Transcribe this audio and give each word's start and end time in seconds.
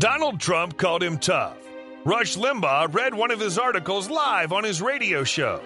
Donald 0.00 0.40
Trump 0.40 0.78
called 0.78 1.02
him 1.02 1.18
tough. 1.18 1.58
Rush 2.06 2.34
Limbaugh 2.38 2.94
read 2.94 3.12
one 3.12 3.30
of 3.30 3.38
his 3.38 3.58
articles 3.58 4.08
live 4.08 4.50
on 4.50 4.64
his 4.64 4.80
radio 4.80 5.24
show. 5.24 5.60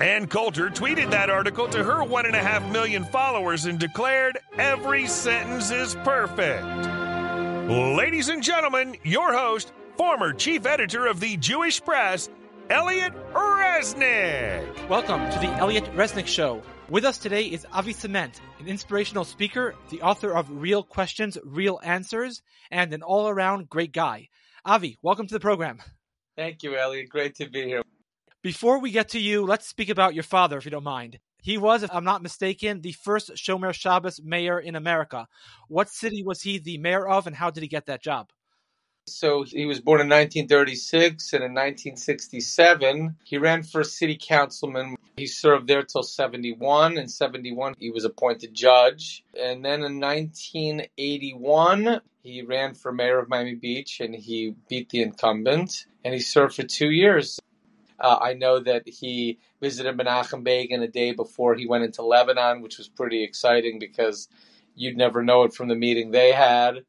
Ann 0.00 0.26
Coulter 0.26 0.68
tweeted 0.68 1.10
that 1.10 1.30
article 1.30 1.66
to 1.68 1.82
her 1.82 2.04
one 2.04 2.26
and 2.26 2.36
a 2.36 2.42
half 2.42 2.62
million 2.70 3.06
followers 3.06 3.64
and 3.64 3.78
declared 3.78 4.36
every 4.58 5.06
sentence 5.06 5.70
is 5.70 5.94
perfect. 6.04 6.66
Ladies 7.96 8.28
and 8.28 8.42
gentlemen, 8.42 8.98
your 9.02 9.32
host, 9.32 9.72
former 9.96 10.34
chief 10.34 10.66
editor 10.66 11.06
of 11.06 11.18
the 11.18 11.38
Jewish 11.38 11.82
Press, 11.82 12.28
Elliot 12.68 13.14
Resnick. 13.32 14.88
Welcome 14.90 15.30
to 15.30 15.38
the 15.38 15.48
Elliot 15.54 15.84
Resnick 15.96 16.26
Show. 16.26 16.62
With 16.94 17.04
us 17.04 17.18
today 17.18 17.46
is 17.46 17.66
Avi 17.72 17.92
Ciment, 17.92 18.38
an 18.60 18.68
inspirational 18.68 19.24
speaker, 19.24 19.74
the 19.90 20.00
author 20.00 20.30
of 20.32 20.46
Real 20.48 20.84
Questions, 20.84 21.36
Real 21.42 21.80
Answers, 21.82 22.40
and 22.70 22.94
an 22.94 23.02
all 23.02 23.28
around 23.28 23.68
great 23.68 23.90
guy. 23.90 24.28
Avi, 24.64 24.96
welcome 25.02 25.26
to 25.26 25.34
the 25.34 25.40
program. 25.40 25.82
Thank 26.36 26.62
you, 26.62 26.76
Elliot. 26.76 27.08
Great 27.08 27.34
to 27.34 27.50
be 27.50 27.64
here. 27.64 27.82
Before 28.44 28.78
we 28.78 28.92
get 28.92 29.08
to 29.08 29.18
you, 29.18 29.44
let's 29.44 29.66
speak 29.66 29.88
about 29.88 30.14
your 30.14 30.22
father, 30.22 30.56
if 30.56 30.64
you 30.64 30.70
don't 30.70 30.84
mind. 30.84 31.18
He 31.42 31.58
was, 31.58 31.82
if 31.82 31.90
I'm 31.92 32.04
not 32.04 32.22
mistaken, 32.22 32.80
the 32.80 32.92
first 32.92 33.32
Shomer 33.34 33.74
Shabbos 33.74 34.20
mayor 34.22 34.60
in 34.60 34.76
America. 34.76 35.26
What 35.66 35.88
city 35.88 36.22
was 36.22 36.42
he 36.42 36.58
the 36.58 36.78
mayor 36.78 37.08
of, 37.08 37.26
and 37.26 37.34
how 37.34 37.50
did 37.50 37.64
he 37.64 37.68
get 37.68 37.86
that 37.86 38.04
job? 38.04 38.30
So 39.08 39.42
he 39.42 39.66
was 39.66 39.80
born 39.80 40.00
in 40.00 40.08
1936, 40.08 41.32
and 41.32 41.42
in 41.42 41.50
1967 41.54 43.16
he 43.24 43.36
ran 43.36 43.64
for 43.64 43.82
city 43.82 44.16
councilman. 44.16 44.94
He 45.16 45.26
served 45.26 45.68
there 45.68 45.82
till 45.82 46.02
71. 46.02 46.98
In 46.98 47.08
71 47.08 47.74
he 47.78 47.90
was 47.90 48.04
appointed 48.04 48.54
judge, 48.54 49.24
and 49.38 49.64
then 49.64 49.84
in 49.84 50.00
1981 50.00 52.00
he 52.22 52.42
ran 52.42 52.74
for 52.74 52.92
mayor 52.92 53.18
of 53.18 53.28
Miami 53.28 53.54
Beach, 53.54 54.00
and 54.00 54.14
he 54.14 54.54
beat 54.68 54.90
the 54.90 55.02
incumbent, 55.02 55.86
and 56.04 56.14
he 56.14 56.20
served 56.20 56.56
for 56.56 56.64
two 56.64 56.90
years. 56.90 57.38
Uh, 58.00 58.18
I 58.20 58.34
know 58.34 58.58
that 58.58 58.88
he 58.88 59.38
visited 59.60 59.96
Menachem 59.96 60.42
Begin 60.42 60.82
a 60.82 60.88
day 60.88 61.12
before 61.12 61.54
he 61.54 61.66
went 61.66 61.84
into 61.84 62.02
Lebanon, 62.02 62.60
which 62.60 62.78
was 62.78 62.88
pretty 62.88 63.22
exciting 63.22 63.78
because 63.78 64.28
you'd 64.74 64.96
never 64.96 65.22
know 65.22 65.44
it 65.44 65.54
from 65.54 65.68
the 65.68 65.76
meeting 65.76 66.10
they 66.10 66.32
had 66.32 66.84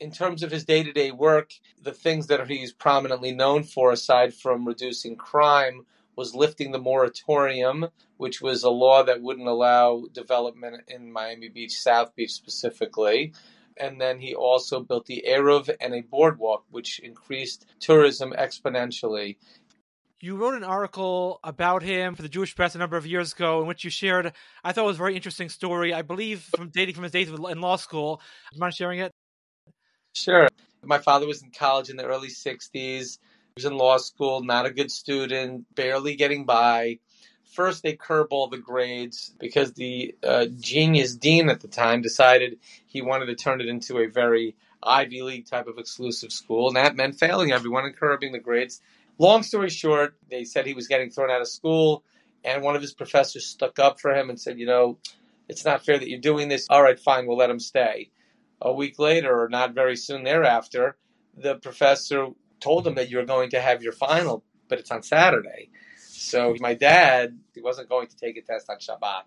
in 0.00 0.10
terms 0.10 0.42
of 0.42 0.50
his 0.50 0.64
day 0.64 0.82
to 0.82 0.92
day 0.92 1.10
work, 1.10 1.52
the 1.82 1.92
things 1.92 2.28
that 2.28 2.48
he's 2.48 2.72
prominently 2.72 3.32
known 3.32 3.64
for, 3.64 3.92
aside 3.92 4.34
from 4.34 4.66
reducing 4.66 5.16
crime, 5.16 5.84
was 6.18 6.34
lifting 6.34 6.72
the 6.72 6.80
moratorium, 6.80 7.86
which 8.16 8.42
was 8.42 8.64
a 8.64 8.68
law 8.68 9.04
that 9.04 9.22
wouldn't 9.22 9.46
allow 9.46 10.02
development 10.12 10.82
in 10.88 11.12
Miami 11.12 11.48
Beach, 11.48 11.78
South 11.78 12.12
Beach 12.16 12.32
specifically. 12.32 13.32
And 13.76 14.00
then 14.00 14.18
he 14.18 14.34
also 14.34 14.80
built 14.80 15.06
the 15.06 15.24
Eruv 15.28 15.70
and 15.80 15.94
a 15.94 16.00
boardwalk, 16.00 16.64
which 16.70 16.98
increased 16.98 17.66
tourism 17.78 18.34
exponentially. 18.36 19.36
You 20.20 20.34
wrote 20.34 20.54
an 20.54 20.64
article 20.64 21.38
about 21.44 21.84
him 21.84 22.16
for 22.16 22.22
the 22.22 22.28
Jewish 22.28 22.56
Press 22.56 22.74
a 22.74 22.78
number 22.78 22.96
of 22.96 23.06
years 23.06 23.32
ago, 23.32 23.60
in 23.60 23.68
which 23.68 23.84
you 23.84 23.90
shared, 23.90 24.32
I 24.64 24.72
thought 24.72 24.82
it 24.82 24.88
was 24.88 24.96
a 24.96 24.98
very 24.98 25.14
interesting 25.14 25.48
story. 25.48 25.94
I 25.94 26.02
believe 26.02 26.40
from 26.56 26.70
dating 26.70 26.96
from 26.96 27.04
his 27.04 27.12
days 27.12 27.28
in 27.28 27.60
law 27.60 27.76
school. 27.76 28.16
Do 28.50 28.56
you 28.56 28.60
mind 28.60 28.74
sharing 28.74 28.98
it? 28.98 29.12
Sure. 30.16 30.48
My 30.82 30.98
father 30.98 31.28
was 31.28 31.44
in 31.44 31.52
college 31.52 31.90
in 31.90 31.96
the 31.96 32.06
early 32.06 32.26
60s. 32.26 33.18
Was 33.58 33.64
in 33.64 33.76
law 33.76 33.96
school, 33.96 34.44
not 34.44 34.66
a 34.66 34.70
good 34.70 34.88
student, 34.88 35.74
barely 35.74 36.14
getting 36.14 36.44
by. 36.44 37.00
First, 37.42 37.82
they 37.82 37.96
curb 37.96 38.28
all 38.30 38.46
the 38.46 38.56
grades 38.56 39.34
because 39.40 39.72
the 39.72 40.14
uh, 40.22 40.46
genius 40.60 41.16
dean 41.16 41.48
at 41.48 41.58
the 41.58 41.66
time 41.66 42.00
decided 42.00 42.60
he 42.86 43.02
wanted 43.02 43.26
to 43.26 43.34
turn 43.34 43.60
it 43.60 43.66
into 43.66 43.98
a 43.98 44.06
very 44.06 44.54
Ivy 44.80 45.22
League 45.22 45.46
type 45.46 45.66
of 45.66 45.76
exclusive 45.76 46.30
school, 46.30 46.68
and 46.68 46.76
that 46.76 46.94
meant 46.94 47.18
failing 47.18 47.50
everyone 47.50 47.84
and 47.84 47.96
curbing 47.96 48.30
the 48.30 48.38
grades. 48.38 48.80
Long 49.18 49.42
story 49.42 49.70
short, 49.70 50.14
they 50.30 50.44
said 50.44 50.64
he 50.64 50.74
was 50.74 50.86
getting 50.86 51.10
thrown 51.10 51.28
out 51.32 51.40
of 51.40 51.48
school, 51.48 52.04
and 52.44 52.62
one 52.62 52.76
of 52.76 52.82
his 52.82 52.94
professors 52.94 53.44
stuck 53.44 53.80
up 53.80 53.98
for 53.98 54.14
him 54.14 54.30
and 54.30 54.40
said, 54.40 54.60
You 54.60 54.66
know, 54.66 54.98
it's 55.48 55.64
not 55.64 55.84
fair 55.84 55.98
that 55.98 56.08
you're 56.08 56.20
doing 56.20 56.46
this. 56.48 56.68
All 56.70 56.84
right, 56.84 57.00
fine, 57.00 57.26
we'll 57.26 57.38
let 57.38 57.50
him 57.50 57.58
stay 57.58 58.12
a 58.62 58.72
week 58.72 59.00
later, 59.00 59.36
or 59.36 59.48
not 59.48 59.74
very 59.74 59.96
soon 59.96 60.22
thereafter, 60.22 60.96
the 61.36 61.56
professor 61.56 62.28
told 62.60 62.86
him 62.86 62.92
mm-hmm. 62.92 62.98
that 62.98 63.10
you're 63.10 63.24
going 63.24 63.50
to 63.50 63.60
have 63.60 63.82
your 63.82 63.92
final, 63.92 64.44
but 64.68 64.78
it's 64.78 64.90
on 64.90 65.02
Saturday. 65.02 65.70
So 65.98 66.54
my 66.60 66.74
dad, 66.74 67.38
he 67.54 67.60
wasn't 67.60 67.88
going 67.88 68.08
to 68.08 68.16
take 68.16 68.36
a 68.36 68.42
test 68.42 68.68
on 68.68 68.78
Shabbat. 68.78 69.22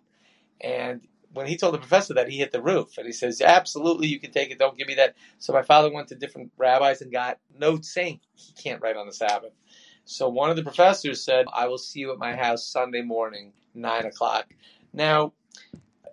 And 0.60 1.02
when 1.34 1.48
he 1.48 1.58
told 1.58 1.74
the 1.74 1.80
professor 1.80 2.14
that, 2.16 2.30
he 2.30 2.38
hit 2.38 2.52
the 2.52 2.62
roof. 2.62 2.98
And 2.98 3.08
he 3.08 3.14
says, 3.14 3.42
Absolutely, 3.42 4.08
you 4.08 4.20
can 4.20 4.32
take 4.32 4.52
it. 4.52 4.60
Don't 4.60 4.78
give 4.78 4.88
me 4.88 4.96
that. 4.96 5.16
So 5.40 5.54
my 5.54 5.64
father 5.64 5.92
went 5.92 6.10
to 6.10 6.16
different 6.16 6.52
rabbis 6.58 7.02
and 7.02 7.12
got 7.12 7.40
notes 7.58 7.94
saying 7.94 8.20
he 8.36 8.54
can't 8.54 8.82
write 8.82 8.98
on 8.98 9.08
the 9.08 9.14
Sabbath. 9.14 9.54
So 10.06 10.30
one 10.30 10.50
of 10.50 10.56
the 10.56 10.64
professors 10.64 11.24
said, 11.24 11.46
I 11.54 11.68
will 11.68 11.78
see 11.78 12.02
you 12.02 12.12
at 12.12 12.20
my 12.20 12.36
house 12.36 12.68
Sunday 12.68 13.02
morning, 13.02 13.54
9 13.76 14.06
o'clock. 14.06 14.48
Now, 14.94 15.34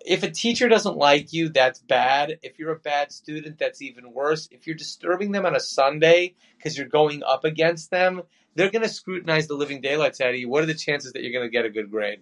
if 0.09 0.23
a 0.23 0.31
teacher 0.31 0.67
doesn't 0.67 0.97
like 0.97 1.33
you, 1.33 1.49
that's 1.49 1.77
bad. 1.81 2.39
If 2.41 2.57
you're 2.57 2.71
a 2.71 2.79
bad 2.79 3.11
student, 3.11 3.59
that's 3.59 3.79
even 3.79 4.11
worse. 4.11 4.49
If 4.49 4.65
you're 4.65 4.75
disturbing 4.75 5.31
them 5.31 5.45
on 5.45 5.55
a 5.55 5.59
Sunday 5.59 6.33
because 6.57 6.75
you're 6.75 6.87
going 6.87 7.21
up 7.21 7.45
against 7.45 7.91
them, 7.91 8.23
they're 8.55 8.71
going 8.71 8.81
to 8.81 8.89
scrutinize 8.89 9.45
the 9.45 9.53
living 9.53 9.81
daylights 9.81 10.19
out 10.19 10.31
of 10.31 10.37
you. 10.37 10.49
What 10.49 10.63
are 10.63 10.65
the 10.65 10.73
chances 10.73 11.13
that 11.13 11.21
you're 11.21 11.31
going 11.31 11.45
to 11.45 11.51
get 11.51 11.65
a 11.65 11.69
good 11.69 11.91
grade? 11.91 12.21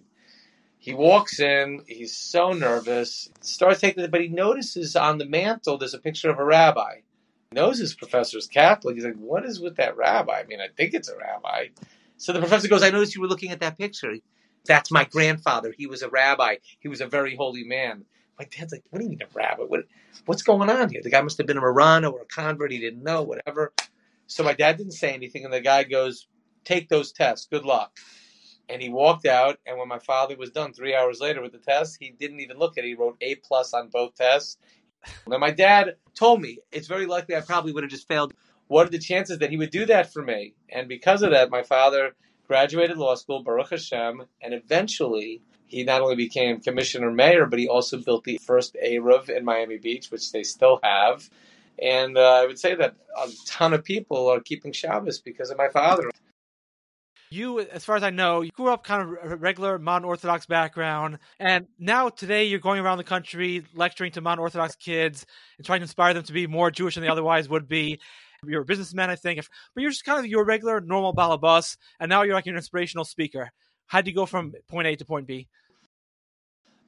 He 0.76 0.92
walks 0.92 1.40
in, 1.40 1.82
he's 1.86 2.14
so 2.14 2.52
nervous, 2.52 3.30
starts 3.40 3.80
taking 3.80 4.04
it, 4.04 4.10
but 4.10 4.20
he 4.20 4.28
notices 4.28 4.94
on 4.94 5.16
the 5.16 5.24
mantle 5.24 5.78
there's 5.78 5.94
a 5.94 5.98
picture 5.98 6.28
of 6.28 6.38
a 6.38 6.44
rabbi. 6.44 6.96
He 7.50 7.54
knows 7.54 7.78
his 7.78 7.94
professor's 7.94 8.46
Catholic. 8.46 8.96
He's 8.96 9.04
like, 9.06 9.16
What 9.16 9.46
is 9.46 9.60
with 9.60 9.76
that 9.76 9.96
rabbi? 9.96 10.40
I 10.40 10.44
mean, 10.44 10.60
I 10.60 10.68
think 10.76 10.92
it's 10.92 11.08
a 11.08 11.16
rabbi. 11.16 11.68
So 12.18 12.34
the 12.34 12.40
professor 12.40 12.68
goes, 12.68 12.82
I 12.82 12.90
noticed 12.90 13.14
you 13.14 13.22
were 13.22 13.28
looking 13.28 13.50
at 13.50 13.60
that 13.60 13.78
picture. 13.78 14.16
That's 14.68 14.92
my 14.92 15.04
grandfather. 15.04 15.74
He 15.76 15.88
was 15.88 16.02
a 16.02 16.10
rabbi. 16.10 16.56
He 16.80 16.88
was 16.88 17.00
a 17.00 17.08
very 17.08 17.36
holy 17.36 17.64
man. 17.64 18.04
My 18.38 18.46
dad's 18.46 18.72
like, 18.72 18.84
what 18.90 19.00
do 19.00 19.06
you 19.06 19.10
mean 19.10 19.22
a 19.22 19.26
rabbi? 19.34 19.64
What, 19.64 19.86
what's 20.26 20.42
going 20.42 20.70
on 20.70 20.90
here? 20.90 21.02
The 21.02 21.10
guy 21.10 21.22
must 21.22 21.38
have 21.38 21.48
been 21.48 21.58
a 21.58 21.62
Marana 21.62 22.10
or 22.10 22.22
a 22.22 22.26
convert. 22.26 22.72
He 22.72 22.78
didn't 22.78 23.02
know, 23.02 23.22
whatever. 23.22 23.72
So 24.28 24.44
my 24.44 24.54
dad 24.54 24.78
didn't 24.78 24.92
say 24.92 25.12
anything, 25.14 25.44
and 25.44 25.52
the 25.52 25.60
guy 25.60 25.84
goes, 25.84 26.28
take 26.64 26.88
those 26.88 27.12
tests. 27.12 27.48
Good 27.50 27.64
luck. 27.64 27.98
And 28.68 28.82
he 28.82 28.90
walked 28.90 29.26
out, 29.26 29.58
and 29.66 29.78
when 29.78 29.88
my 29.88 29.98
father 29.98 30.36
was 30.36 30.50
done 30.50 30.74
three 30.74 30.94
hours 30.94 31.20
later 31.20 31.42
with 31.42 31.52
the 31.52 31.58
test, 31.58 31.96
he 32.00 32.10
didn't 32.10 32.40
even 32.40 32.58
look 32.58 32.78
at 32.78 32.84
it. 32.84 32.88
He 32.88 32.94
wrote 32.94 33.16
A 33.22 33.36
plus 33.36 33.74
on 33.74 33.88
both 33.88 34.14
tests. 34.14 34.58
Now 35.26 35.38
my 35.38 35.50
dad 35.52 35.96
told 36.14 36.42
me 36.42 36.58
it's 36.72 36.88
very 36.88 37.06
likely 37.06 37.36
I 37.36 37.40
probably 37.40 37.72
would 37.72 37.84
have 37.84 37.90
just 37.90 38.08
failed. 38.08 38.34
What 38.68 38.86
are 38.86 38.90
the 38.90 38.98
chances 38.98 39.38
that 39.38 39.50
he 39.50 39.56
would 39.56 39.70
do 39.70 39.86
that 39.86 40.12
for 40.12 40.22
me? 40.22 40.54
And 40.68 40.88
because 40.88 41.22
of 41.22 41.30
that, 41.30 41.50
my 41.50 41.62
father 41.62 42.14
graduated 42.48 42.96
law 42.96 43.14
school, 43.14 43.42
Baruch 43.42 43.70
Hashem, 43.70 44.24
and 44.42 44.54
eventually 44.54 45.42
he 45.66 45.84
not 45.84 46.00
only 46.00 46.16
became 46.16 46.60
commissioner 46.60 47.10
mayor, 47.10 47.46
but 47.46 47.58
he 47.58 47.68
also 47.68 47.98
built 47.98 48.24
the 48.24 48.38
first 48.38 48.76
Eruv 48.82 49.28
in 49.28 49.44
Miami 49.44 49.76
Beach, 49.76 50.10
which 50.10 50.32
they 50.32 50.42
still 50.42 50.80
have. 50.82 51.28
And 51.80 52.16
uh, 52.16 52.40
I 52.42 52.46
would 52.46 52.58
say 52.58 52.74
that 52.74 52.96
a 53.16 53.28
ton 53.46 53.72
of 53.74 53.84
people 53.84 54.28
are 54.28 54.40
keeping 54.40 54.72
Shabbos 54.72 55.18
because 55.18 55.50
of 55.50 55.58
my 55.58 55.68
father. 55.68 56.10
You, 57.30 57.60
as 57.60 57.84
far 57.84 57.96
as 57.96 58.02
I 58.02 58.08
know, 58.08 58.40
you 58.40 58.50
grew 58.52 58.72
up 58.72 58.84
kind 58.84 59.02
of 59.02 59.42
regular 59.42 59.78
modern 59.78 60.06
Orthodox 60.06 60.46
background, 60.46 61.18
and 61.38 61.66
now 61.78 62.08
today 62.08 62.44
you're 62.44 62.58
going 62.58 62.80
around 62.80 62.96
the 62.96 63.04
country 63.04 63.64
lecturing 63.74 64.12
to 64.12 64.22
modern 64.22 64.40
Orthodox 64.40 64.76
kids 64.76 65.26
and 65.58 65.66
trying 65.66 65.80
to 65.80 65.84
inspire 65.84 66.14
them 66.14 66.22
to 66.22 66.32
be 66.32 66.46
more 66.46 66.70
Jewish 66.70 66.94
than 66.94 67.02
they 67.02 67.10
otherwise 67.10 67.46
would 67.46 67.68
be. 67.68 68.00
You're 68.46 68.62
a 68.62 68.64
businessman, 68.64 69.10
I 69.10 69.16
think, 69.16 69.40
but 69.74 69.80
you're 69.80 69.90
just 69.90 70.04
kind 70.04 70.20
of 70.20 70.26
your 70.26 70.44
regular, 70.44 70.80
normal 70.80 71.12
balabus, 71.12 71.76
and 71.98 72.08
now 72.08 72.22
you're 72.22 72.34
like 72.34 72.46
an 72.46 72.54
inspirational 72.54 73.04
speaker. 73.04 73.50
How'd 73.86 74.06
you 74.06 74.14
go 74.14 74.26
from 74.26 74.54
point 74.68 74.86
A 74.86 74.94
to 74.94 75.04
point 75.04 75.26
B? 75.26 75.48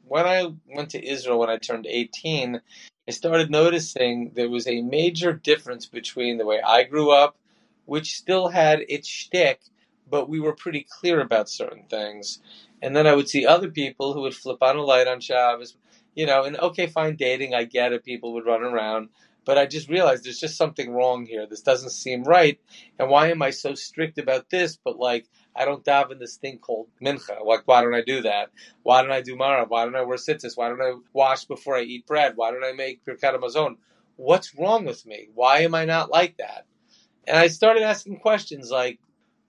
When 0.07 0.27
I 0.27 0.53
went 0.69 0.91
to 0.91 1.05
Israel 1.05 1.41
when 1.41 1.51
I 1.51 1.57
turned 1.57 1.87
18, 1.87 2.61
I 3.09 3.11
started 3.11 3.51
noticing 3.51 4.31
there 4.35 4.49
was 4.49 4.69
a 4.69 4.83
major 4.83 5.33
difference 5.33 5.87
between 5.87 6.39
the 6.39 6.47
way 6.47 6.61
I 6.61 6.85
grew 6.85 7.11
up, 7.11 7.37
which 7.85 8.17
still 8.17 8.49
had 8.49 8.85
its 8.89 9.09
shtick, 9.09 9.61
but 10.09 10.29
we 10.29 10.39
were 10.39 10.55
pretty 10.55 10.87
clear 10.89 11.21
about 11.21 11.49
certain 11.49 11.85
things. 11.91 12.39
And 12.81 12.95
then 12.95 13.09
I 13.09 13.15
would 13.15 13.29
see 13.29 13.45
other 13.45 13.71
people 13.71 14.13
who 14.13 14.21
would 14.23 14.35
flip 14.35 14.63
on 14.63 14.77
a 14.77 14.83
light 14.83 15.09
on 15.09 15.21
Shabbos, 15.21 15.77
you 16.15 16.27
know, 16.27 16.45
and 16.45 16.57
okay, 16.59 16.87
fine, 16.87 17.17
dating, 17.17 17.55
I 17.55 17.65
get 17.65 17.93
it, 17.93 18.05
people 18.05 18.35
would 18.35 18.47
run 18.47 18.63
around. 18.63 19.09
But 19.45 19.59
I 19.59 19.67
just 19.67 19.89
realized 19.89 20.25
there's 20.25 20.39
just 20.39 20.57
something 20.57 20.93
wrong 20.93 21.27
here. 21.27 21.47
This 21.47 21.63
doesn't 21.63 21.91
seem 21.91 22.25
right. 22.25 22.61
And 22.99 23.09
why 23.09 23.31
am 23.31 23.43
I 23.43 23.51
so 23.51 23.75
strict 23.75 24.19
about 24.19 24.51
this? 24.51 24.77
But 24.77 24.99
like, 24.99 25.27
I 25.57 25.65
don't 25.65 25.85
daven 25.85 26.19
this 26.19 26.37
thing 26.37 26.59
called 26.59 26.89
mincha. 27.03 27.45
Like, 27.45 27.63
why 27.67 27.83
don't 27.83 27.95
I 27.95 28.03
do 28.03 28.23
that? 28.23 28.51
Why 28.83 29.03
don't 29.03 29.13
I 29.13 29.23
do 29.23 29.37
mara? 29.37 29.65
Why 29.67 29.85
don't 29.85 29.97
I 29.97 30.03
wear 30.03 30.19
tzitzis? 30.19 30.57
Why 30.57 30.69
don't 30.69 30.83
I 30.83 30.95
wash 31.13 31.47
before 31.47 31.77
I 31.77 31.83
eat 31.83 32.07
bread? 32.07 32.35
Why 32.37 32.51
don't 32.51 32.65
I 32.65 32.73
make 32.73 33.05
birkat 33.05 33.35
hamazon? 33.35 33.77
What's 34.17 34.55
wrong 34.55 34.85
with 34.85 35.07
me? 35.07 35.29
Why 35.35 35.61
am 35.61 35.75
I 35.75 35.87
not 35.87 36.11
like 36.11 36.37
that? 36.37 36.67
And 37.27 37.37
I 37.37 37.49
started 37.49 37.83
asking 37.83 38.19
questions 38.19 38.71
like, 38.71 38.99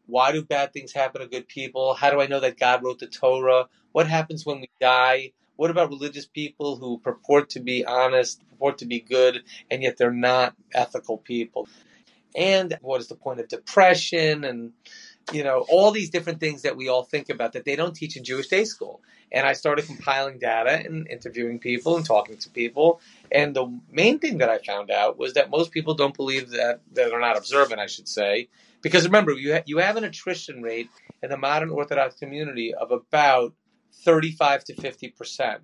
why 0.05 0.31
do 0.31 0.43
bad 0.43 0.73
things 0.73 0.91
happen 0.91 1.21
to 1.21 1.27
good 1.27 1.47
people? 1.47 1.93
How 1.93 2.09
do 2.09 2.21
I 2.21 2.27
know 2.27 2.39
that 2.39 2.59
God 2.59 2.83
wrote 2.83 2.99
the 2.99 3.07
Torah? 3.07 3.67
What 3.91 4.07
happens 4.07 4.45
when 4.45 4.61
we 4.61 4.69
die? 4.79 5.33
What 5.61 5.69
about 5.69 5.89
religious 5.89 6.25
people 6.25 6.77
who 6.77 6.97
purport 6.97 7.51
to 7.51 7.59
be 7.59 7.85
honest, 7.85 8.41
purport 8.49 8.79
to 8.79 8.87
be 8.87 8.99
good, 8.99 9.43
and 9.69 9.83
yet 9.83 9.95
they're 9.95 10.09
not 10.09 10.55
ethical 10.73 11.19
people? 11.19 11.69
And 12.35 12.79
what 12.81 12.99
is 12.99 13.09
the 13.09 13.15
point 13.15 13.41
of 13.41 13.47
depression 13.47 14.43
and 14.43 14.73
you 15.31 15.43
know, 15.43 15.63
all 15.69 15.91
these 15.91 16.09
different 16.09 16.39
things 16.39 16.63
that 16.63 16.75
we 16.75 16.89
all 16.89 17.03
think 17.03 17.29
about 17.29 17.53
that 17.53 17.63
they 17.63 17.75
don't 17.75 17.93
teach 17.93 18.17
in 18.17 18.23
Jewish 18.23 18.47
day 18.47 18.65
school. 18.65 19.01
And 19.31 19.45
I 19.45 19.53
started 19.53 19.85
compiling 19.85 20.39
data 20.39 20.81
and 20.83 21.07
interviewing 21.07 21.59
people 21.59 21.95
and 21.95 22.03
talking 22.03 22.37
to 22.37 22.49
people. 22.49 22.99
And 23.31 23.55
the 23.55 23.71
main 23.91 24.17
thing 24.17 24.39
that 24.39 24.49
I 24.49 24.57
found 24.57 24.89
out 24.89 25.19
was 25.19 25.35
that 25.35 25.51
most 25.51 25.71
people 25.71 25.93
don't 25.93 26.17
believe 26.17 26.49
that, 26.49 26.79
that 26.93 27.09
they're 27.11 27.19
not 27.19 27.37
observant, 27.37 27.79
I 27.79 27.85
should 27.85 28.07
say. 28.07 28.49
Because 28.81 29.05
remember, 29.05 29.33
you, 29.33 29.53
ha- 29.53 29.63
you 29.67 29.77
have 29.77 29.95
an 29.95 30.05
attrition 30.05 30.63
rate 30.63 30.89
in 31.21 31.29
the 31.29 31.37
modern 31.37 31.69
Orthodox 31.69 32.15
community 32.15 32.73
of 32.73 32.91
about 32.91 33.53
35 34.03 34.63
to 34.65 34.73
50%. 34.73 35.59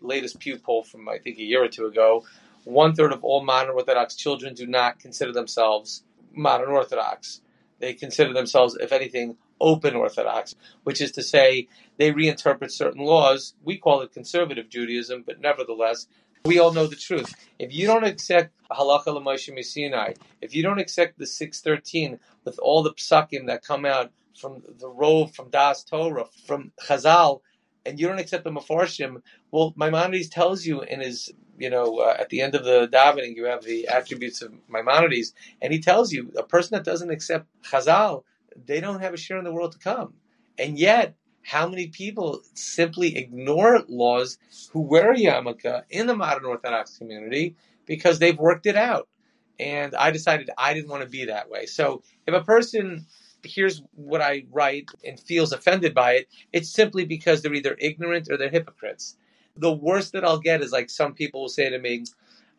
Latest 0.00 0.38
Pew 0.38 0.58
poll 0.58 0.82
from, 0.82 1.08
I 1.08 1.18
think, 1.18 1.38
a 1.38 1.42
year 1.42 1.64
or 1.64 1.68
two 1.68 1.86
ago 1.86 2.24
one 2.64 2.94
third 2.94 3.12
of 3.12 3.22
all 3.22 3.44
modern 3.44 3.74
Orthodox 3.74 4.16
children 4.16 4.54
do 4.54 4.66
not 4.66 4.98
consider 4.98 5.32
themselves 5.32 6.02
modern 6.32 6.70
Orthodox. 6.70 7.40
They 7.78 7.94
consider 7.94 8.32
themselves, 8.32 8.76
if 8.80 8.92
anything, 8.92 9.36
open 9.60 9.94
Orthodox, 9.94 10.54
which 10.82 11.00
is 11.00 11.12
to 11.12 11.22
say 11.22 11.68
they 11.98 12.12
reinterpret 12.12 12.70
certain 12.70 13.04
laws. 13.04 13.54
We 13.62 13.78
call 13.78 14.00
it 14.00 14.12
conservative 14.12 14.68
Judaism, 14.68 15.24
but 15.26 15.40
nevertheless, 15.40 16.06
we 16.44 16.58
all 16.58 16.72
know 16.72 16.86
the 16.86 16.96
truth. 16.96 17.34
If 17.58 17.72
you 17.72 17.86
don't 17.86 18.04
accept 18.04 18.52
Halacha 18.70 19.06
L'Moshe 19.06 19.62
Sinai, 19.64 20.14
if 20.40 20.54
you 20.54 20.62
don't 20.62 20.80
accept 20.80 21.18
the 21.18 21.26
613 21.26 22.18
with 22.44 22.58
all 22.58 22.82
the 22.82 22.94
psakim 22.94 23.46
that 23.46 23.64
come 23.64 23.84
out 23.84 24.10
from 24.38 24.62
the 24.78 24.88
Rove, 24.88 25.34
from 25.34 25.50
Das 25.50 25.84
Torah, 25.84 26.26
from 26.46 26.72
Chazal, 26.86 27.40
and 27.86 28.00
you 28.00 28.08
don't 28.08 28.18
accept 28.18 28.44
the 28.44 28.50
Mefarshim, 28.50 29.22
well, 29.50 29.74
Maimonides 29.76 30.28
tells 30.28 30.64
you 30.64 30.82
in 30.82 31.00
his 31.00 31.32
you 31.58 31.70
know, 31.70 31.98
uh, 31.98 32.16
at 32.18 32.28
the 32.30 32.40
end 32.40 32.54
of 32.54 32.64
the 32.64 32.88
davening, 32.88 33.36
you 33.36 33.44
have 33.44 33.64
the 33.64 33.86
attributes 33.88 34.42
of 34.42 34.52
Maimonides, 34.68 35.32
and 35.62 35.72
he 35.72 35.80
tells 35.80 36.12
you 36.12 36.32
a 36.36 36.42
person 36.42 36.76
that 36.76 36.84
doesn't 36.84 37.10
accept 37.10 37.46
Chazal, 37.62 38.24
they 38.66 38.80
don't 38.80 39.00
have 39.00 39.14
a 39.14 39.18
share 39.18 39.38
in 39.38 39.44
the 39.44 39.52
world 39.52 39.72
to 39.72 39.78
come. 39.78 40.14
And 40.58 40.78
yet, 40.78 41.14
how 41.42 41.68
many 41.68 41.88
people 41.88 42.42
simply 42.54 43.16
ignore 43.16 43.84
laws 43.88 44.38
who 44.72 44.80
wear 44.80 45.14
yarmulke 45.14 45.82
in 45.90 46.06
the 46.06 46.16
modern 46.16 46.46
Orthodox 46.46 46.96
community 46.98 47.56
because 47.86 48.18
they've 48.18 48.38
worked 48.38 48.66
it 48.66 48.76
out? 48.76 49.08
And 49.58 49.94
I 49.94 50.10
decided 50.10 50.50
I 50.56 50.74
didn't 50.74 50.90
want 50.90 51.02
to 51.02 51.08
be 51.08 51.26
that 51.26 51.50
way. 51.50 51.66
So 51.66 52.02
if 52.26 52.34
a 52.34 52.42
person 52.42 53.06
hears 53.44 53.82
what 53.94 54.20
I 54.20 54.44
write 54.52 54.90
and 55.04 55.18
feels 55.18 55.52
offended 55.52 55.94
by 55.94 56.12
it, 56.14 56.28
it's 56.52 56.70
simply 56.70 57.04
because 57.04 57.42
they're 57.42 57.54
either 57.54 57.76
ignorant 57.80 58.28
or 58.30 58.36
they're 58.36 58.50
hypocrites 58.50 59.16
the 59.56 59.72
worst 59.72 60.12
that 60.12 60.24
I'll 60.24 60.38
get 60.38 60.62
is 60.62 60.72
like 60.72 60.90
some 60.90 61.14
people 61.14 61.42
will 61.42 61.48
say 61.48 61.70
to 61.70 61.78
me, 61.78 62.04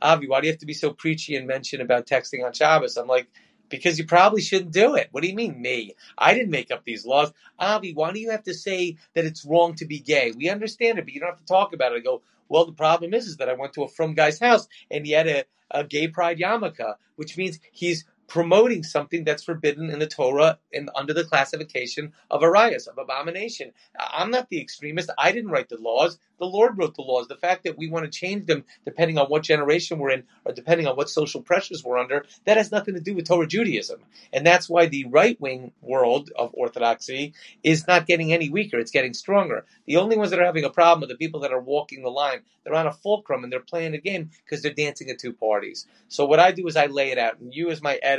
Avi, 0.02 0.28
why 0.28 0.42
do 0.42 0.48
you 0.48 0.54
have 0.54 0.60
to 0.60 0.66
be 0.66 0.74
so 0.74 0.92
preachy 0.92 1.36
and 1.36 1.48
mention 1.48 1.82
about 1.82 2.08
texting 2.08 2.46
on 2.46 2.54
Shabbos? 2.54 2.98
I'm 2.98 3.08
like, 3.08 3.28
because 3.70 3.98
you 3.98 4.06
probably 4.06 4.42
shouldn't 4.42 4.72
do 4.72 4.96
it. 4.96 5.10
What 5.12 5.24
do 5.24 5.30
you 5.30 5.36
mean, 5.36 5.60
me? 5.62 5.96
I 6.18 6.34
didn't 6.34 6.52
make 6.52 6.72
up 6.72 6.84
these 6.86 7.06
laws. 7.06 7.34
Avi, 7.58 7.94
why 7.94 8.12
do 8.12 8.20
you 8.20 8.30
have 8.32 8.44
to 8.44 8.54
say 8.54 8.98
that 9.14 9.26
it's 9.26 9.46
wrong 9.46 9.74
to 9.76 9.86
be 9.86 10.00
gay? 10.00 10.32
We 10.36 10.50
understand 10.50 11.00
it, 11.00 11.06
but 11.06 11.14
you 11.14 11.20
don't 11.20 11.30
have 11.30 11.40
to 11.40 11.46
talk 11.46 11.74
about 11.74 11.94
it. 11.94 11.98
I 11.98 12.00
go, 12.00 12.22
well, 12.48 12.66
the 12.66 12.74
problem 12.74 13.14
is, 13.14 13.26
is 13.26 13.38
that 13.38 13.50
I 13.50 13.54
went 13.54 13.74
to 13.74 13.84
a 13.84 13.88
frum 13.88 14.14
guy's 14.14 14.40
house 14.40 14.68
and 14.92 15.06
he 15.06 15.14
had 15.14 15.28
a, 15.28 15.44
a 15.72 15.84
gay 15.84 16.08
pride 16.08 16.38
yarmulke, 16.38 16.96
which 17.16 17.38
means 17.38 17.60
he's 17.72 18.06
promoting 18.28 18.84
something 18.84 19.24
that's 19.24 19.44
forbidden 19.44 19.90
in 19.90 20.00
the 20.00 20.08
Torah 20.08 20.60
and 20.74 20.90
under 20.96 21.14
the 21.14 21.24
classification 21.24 22.14
of 22.32 22.42
arayos, 22.42 22.88
of 22.88 22.98
abomination. 22.98 23.72
I'm 24.00 24.32
not 24.32 24.50
the 24.50 24.62
extremist. 24.62 25.10
I 25.18 25.32
didn't 25.32 25.52
write 25.52 25.70
the 25.70 25.78
laws. 25.78 26.18
The 26.40 26.46
Lord 26.46 26.78
wrote 26.78 26.96
the 26.96 27.02
laws. 27.02 27.28
The 27.28 27.36
fact 27.36 27.64
that 27.64 27.78
we 27.78 27.90
want 27.90 28.06
to 28.06 28.12
change 28.12 28.46
them 28.46 28.66
depending 28.84 29.18
on 29.18 29.28
what 29.28 29.44
generation 29.44 30.00
we're 30.00 30.12
in 30.12 30.24
or 30.44 30.54
depending 30.54 30.88
on 30.88 30.96
what 30.96 31.10
social 31.10 31.42
pressures 31.42 31.84
we're 31.84 31.98
under, 31.98 32.26
that 32.46 32.58
has 32.58 32.72
nothing 32.72 32.96
to 32.96 33.00
do 33.00 33.16
with 33.16 33.28
Torah 33.28 33.48
Judaism. 33.48 34.02
And 34.34 34.46
that's 34.46 34.70
why 34.70 34.88
the 34.88 35.06
right 35.06 35.40
wing 35.40 35.72
world 35.82 36.32
of 36.38 36.52
Orthodoxy 36.54 37.34
is 37.64 37.88
not 37.88 38.06
getting 38.08 38.34
any 38.34 38.50
weaker. 38.50 38.80
It's 38.80 38.92
getting 38.92 39.14
stronger. 39.14 39.66
The 39.86 39.98
only 39.98 40.18
ones 40.18 40.32
that 40.32 40.40
are 40.40 40.46
having 40.46 40.66
a 40.66 40.70
problem 40.70 41.04
are 41.04 41.12
the 41.12 41.18
people 41.18 41.42
that 41.42 41.54
are 41.54 41.60
walking 41.62 42.04
the 42.04 42.10
line. 42.10 42.42
They're 42.64 42.74
on 42.74 42.88
a 42.88 42.92
fulcrum 42.94 43.44
and 43.44 43.54
they're 43.54 43.60
playing 43.60 43.94
a 43.94 44.00
game 44.00 44.32
because 44.44 44.62
they're 44.62 44.74
dancing 44.74 45.10
at 45.10 45.20
two 45.20 45.34
parties. 45.34 45.86
So 46.08 46.26
what 46.26 46.40
I 46.40 46.52
do 46.52 46.68
is 46.68 46.76
I 46.76 46.88
lay 46.88 47.12
it 47.12 47.18
out. 47.18 47.40
And 47.40 47.54
you, 47.54 47.70
as 47.70 47.82
my 47.82 47.96
editor, 47.96 48.15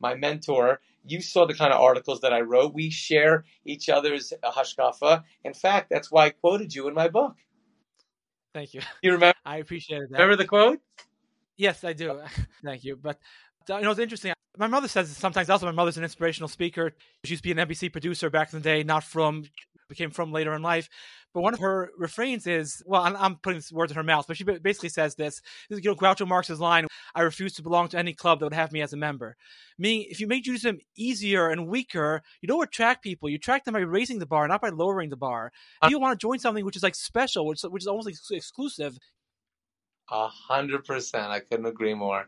my 0.00 0.14
mentor, 0.14 0.80
you 1.04 1.20
saw 1.20 1.46
the 1.46 1.54
kind 1.54 1.72
of 1.72 1.80
articles 1.80 2.20
that 2.20 2.32
I 2.32 2.40
wrote. 2.40 2.74
We 2.74 2.90
share 2.90 3.44
each 3.64 3.88
other's 3.88 4.32
hashkafa. 4.44 5.24
In 5.44 5.54
fact, 5.54 5.90
that's 5.90 6.10
why 6.10 6.26
I 6.26 6.30
quoted 6.30 6.74
you 6.74 6.88
in 6.88 6.94
my 6.94 7.08
book. 7.08 7.34
Thank 8.54 8.74
you. 8.74 8.80
You 9.02 9.12
remember? 9.12 9.36
I 9.44 9.58
appreciate 9.58 10.00
that. 10.10 10.12
Remember 10.12 10.36
the 10.36 10.46
quote? 10.46 10.80
Yes, 11.56 11.84
I 11.84 11.92
do. 11.92 12.20
Thank 12.64 12.84
you. 12.84 12.96
But 12.96 13.18
uh, 13.68 13.76
you 13.76 13.82
know, 13.82 13.90
it's 13.90 14.00
interesting. 14.00 14.32
My 14.56 14.66
mother 14.66 14.88
says 14.88 15.14
sometimes. 15.16 15.50
Also, 15.50 15.66
my 15.66 15.72
mother's 15.72 15.96
an 15.96 16.04
inspirational 16.04 16.48
speaker. 16.48 16.92
She 17.24 17.32
used 17.32 17.42
to 17.42 17.54
be 17.54 17.60
an 17.60 17.68
NBC 17.68 17.92
producer 17.92 18.30
back 18.30 18.52
in 18.52 18.58
the 18.58 18.62
day, 18.62 18.82
not 18.82 19.04
frum 19.04 19.44
became 19.88 20.10
frum 20.10 20.32
later 20.32 20.54
in 20.54 20.62
life. 20.62 20.88
But 21.38 21.42
one 21.42 21.54
of 21.54 21.60
her 21.60 21.92
refrains 21.96 22.48
is, 22.48 22.82
well, 22.84 23.00
I'm, 23.00 23.14
I'm 23.14 23.36
putting 23.36 23.62
words 23.70 23.92
in 23.92 23.96
her 23.96 24.02
mouth, 24.02 24.26
but 24.26 24.36
she 24.36 24.42
basically 24.42 24.88
says 24.88 25.14
this, 25.14 25.40
this 25.70 25.78
you 25.80 25.88
know, 25.88 25.94
Groucho 25.94 26.26
Marx's 26.26 26.58
line, 26.58 26.88
I 27.14 27.20
refuse 27.20 27.52
to 27.52 27.62
belong 27.62 27.86
to 27.90 27.96
any 27.96 28.12
club 28.12 28.40
that 28.40 28.46
would 28.46 28.54
have 28.54 28.72
me 28.72 28.80
as 28.80 28.92
a 28.92 28.96
member. 28.96 29.36
Meaning, 29.78 30.08
if 30.10 30.18
you 30.18 30.26
make 30.26 30.42
Judaism 30.42 30.80
easier 30.96 31.48
and 31.48 31.68
weaker, 31.68 32.22
you 32.40 32.48
don't 32.48 32.64
attract 32.64 33.04
people. 33.04 33.28
You 33.28 33.36
attract 33.36 33.66
them 33.66 33.74
by 33.74 33.82
raising 33.82 34.18
the 34.18 34.26
bar, 34.26 34.48
not 34.48 34.60
by 34.60 34.70
lowering 34.70 35.10
the 35.10 35.16
bar. 35.16 35.52
If 35.84 35.90
you 35.90 36.00
want 36.00 36.18
to 36.18 36.20
join 36.20 36.40
something 36.40 36.64
which 36.64 36.74
is 36.74 36.82
like 36.82 36.96
special, 36.96 37.46
which, 37.46 37.60
which 37.62 37.84
is 37.84 37.86
almost 37.86 38.08
exclusive. 38.32 38.98
A 40.10 40.26
hundred 40.26 40.86
percent. 40.86 41.28
I 41.28 41.38
couldn't 41.38 41.66
agree 41.66 41.94
more. 41.94 42.26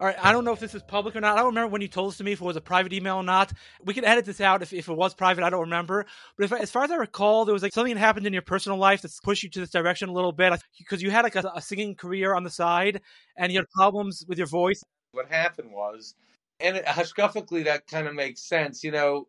All 0.00 0.08
right, 0.08 0.16
I 0.20 0.32
don't 0.32 0.44
know 0.44 0.52
if 0.52 0.58
this 0.58 0.74
is 0.74 0.82
public 0.82 1.14
or 1.14 1.20
not. 1.20 1.34
I 1.34 1.38
don't 1.38 1.46
remember 1.46 1.70
when 1.70 1.80
you 1.80 1.88
told 1.88 2.10
this 2.10 2.18
to 2.18 2.24
me 2.24 2.32
if 2.32 2.40
it 2.40 2.44
was 2.44 2.56
a 2.56 2.60
private 2.60 2.92
email 2.92 3.16
or 3.16 3.22
not. 3.22 3.52
We 3.84 3.94
can 3.94 4.04
edit 4.04 4.24
this 4.24 4.40
out 4.40 4.60
if, 4.62 4.72
if 4.72 4.88
it 4.88 4.94
was 4.94 5.14
private. 5.14 5.44
I 5.44 5.50
don't 5.50 5.60
remember. 5.60 6.04
But 6.36 6.44
if, 6.44 6.52
as 6.52 6.70
far 6.70 6.82
as 6.84 6.90
I 6.90 6.96
recall, 6.96 7.44
there 7.44 7.52
was 7.52 7.62
like 7.62 7.72
something 7.72 7.94
that 7.94 8.00
happened 8.00 8.26
in 8.26 8.32
your 8.32 8.42
personal 8.42 8.76
life 8.76 9.02
that's 9.02 9.20
pushed 9.20 9.44
you 9.44 9.50
to 9.50 9.60
this 9.60 9.70
direction 9.70 10.08
a 10.08 10.12
little 10.12 10.32
bit 10.32 10.60
because 10.78 11.00
you 11.00 11.10
had 11.10 11.22
like 11.22 11.36
a, 11.36 11.52
a 11.54 11.62
singing 11.62 11.94
career 11.94 12.34
on 12.34 12.42
the 12.42 12.50
side 12.50 13.00
and 13.36 13.52
you 13.52 13.58
had 13.58 13.70
problems 13.70 14.24
with 14.26 14.38
your 14.38 14.48
voice. 14.48 14.82
What 15.12 15.30
happened 15.30 15.70
was, 15.72 16.14
and 16.58 16.78
hashkafically, 16.78 17.64
that 17.64 17.86
kind 17.86 18.08
of 18.08 18.14
makes 18.14 18.42
sense. 18.42 18.82
You 18.82 18.90
know, 18.90 19.28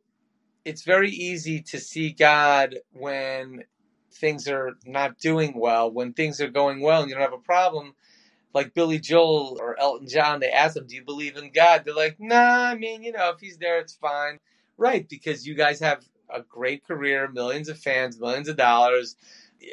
it's 0.63 0.83
very 0.83 1.12
easy 1.12 1.62
to 1.62 1.79
see 1.79 2.09
God 2.12 2.75
when 2.91 3.63
things 4.12 4.47
are 4.47 4.73
not 4.85 5.19
doing 5.19 5.53
well. 5.56 5.91
When 5.91 6.13
things 6.13 6.41
are 6.41 6.50
going 6.50 6.81
well 6.81 7.01
and 7.01 7.09
you 7.09 7.15
don't 7.15 7.23
have 7.23 7.34
a 7.34 7.38
problem, 7.38 7.93
like 8.55 8.74
Billy 8.74 9.00
Joel 9.00 9.57
or 9.59 9.77
Elton 9.79 10.07
John, 10.07 10.39
they 10.39 10.50
ask 10.50 10.74
them, 10.74 10.88
"Do 10.88 10.95
you 10.95 11.03
believe 11.03 11.35
in 11.35 11.51
God?" 11.51 11.83
They're 11.83 11.93
like, 11.93 12.15
"Nah, 12.19 12.69
I 12.71 12.75
mean, 12.75 13.03
you 13.03 13.12
know, 13.12 13.29
if 13.29 13.41
he's 13.41 13.57
there, 13.57 13.79
it's 13.79 13.93
fine." 13.93 14.39
Right, 14.77 15.07
because 15.07 15.45
you 15.45 15.55
guys 15.55 15.81
have 15.81 16.03
a 16.33 16.41
great 16.41 16.88
career, 16.88 17.27
millions 17.27 17.69
of 17.69 17.77
fans, 17.77 18.19
millions 18.19 18.47
of 18.47 18.57
dollars. 18.57 19.17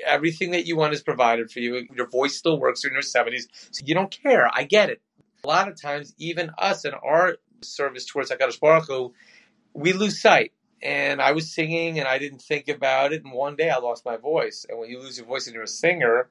Everything 0.04 0.50
that 0.50 0.66
you 0.66 0.76
want 0.76 0.94
is 0.94 1.02
provided 1.02 1.50
for 1.50 1.60
you. 1.60 1.86
Your 1.94 2.08
voice 2.08 2.36
still 2.36 2.58
works 2.58 2.84
in 2.84 2.92
your 2.92 3.02
70s, 3.02 3.44
so 3.70 3.82
you 3.86 3.94
don't 3.94 4.10
care. 4.10 4.50
I 4.52 4.64
get 4.64 4.90
it. 4.90 5.00
A 5.44 5.48
lot 5.48 5.68
of 5.68 5.80
times, 5.80 6.14
even 6.18 6.50
us 6.58 6.84
in 6.84 6.92
our 6.92 7.36
service 7.62 8.04
towards 8.04 8.30
HaKadosh 8.30 8.60
Baruch 8.60 8.88
Hu, 8.88 9.14
we 9.74 9.92
lose 9.92 10.20
sight. 10.20 10.52
And 10.82 11.22
I 11.22 11.30
was 11.30 11.54
singing 11.54 12.00
and 12.00 12.08
I 12.08 12.18
didn't 12.18 12.42
think 12.42 12.66
about 12.66 13.12
it. 13.12 13.22
And 13.24 13.32
one 13.32 13.54
day 13.54 13.70
I 13.70 13.78
lost 13.78 14.04
my 14.04 14.16
voice. 14.16 14.66
And 14.68 14.80
when 14.80 14.90
you 14.90 14.98
lose 14.98 15.16
your 15.16 15.26
voice 15.26 15.46
and 15.46 15.54
you're 15.54 15.62
a 15.62 15.68
singer, 15.68 16.28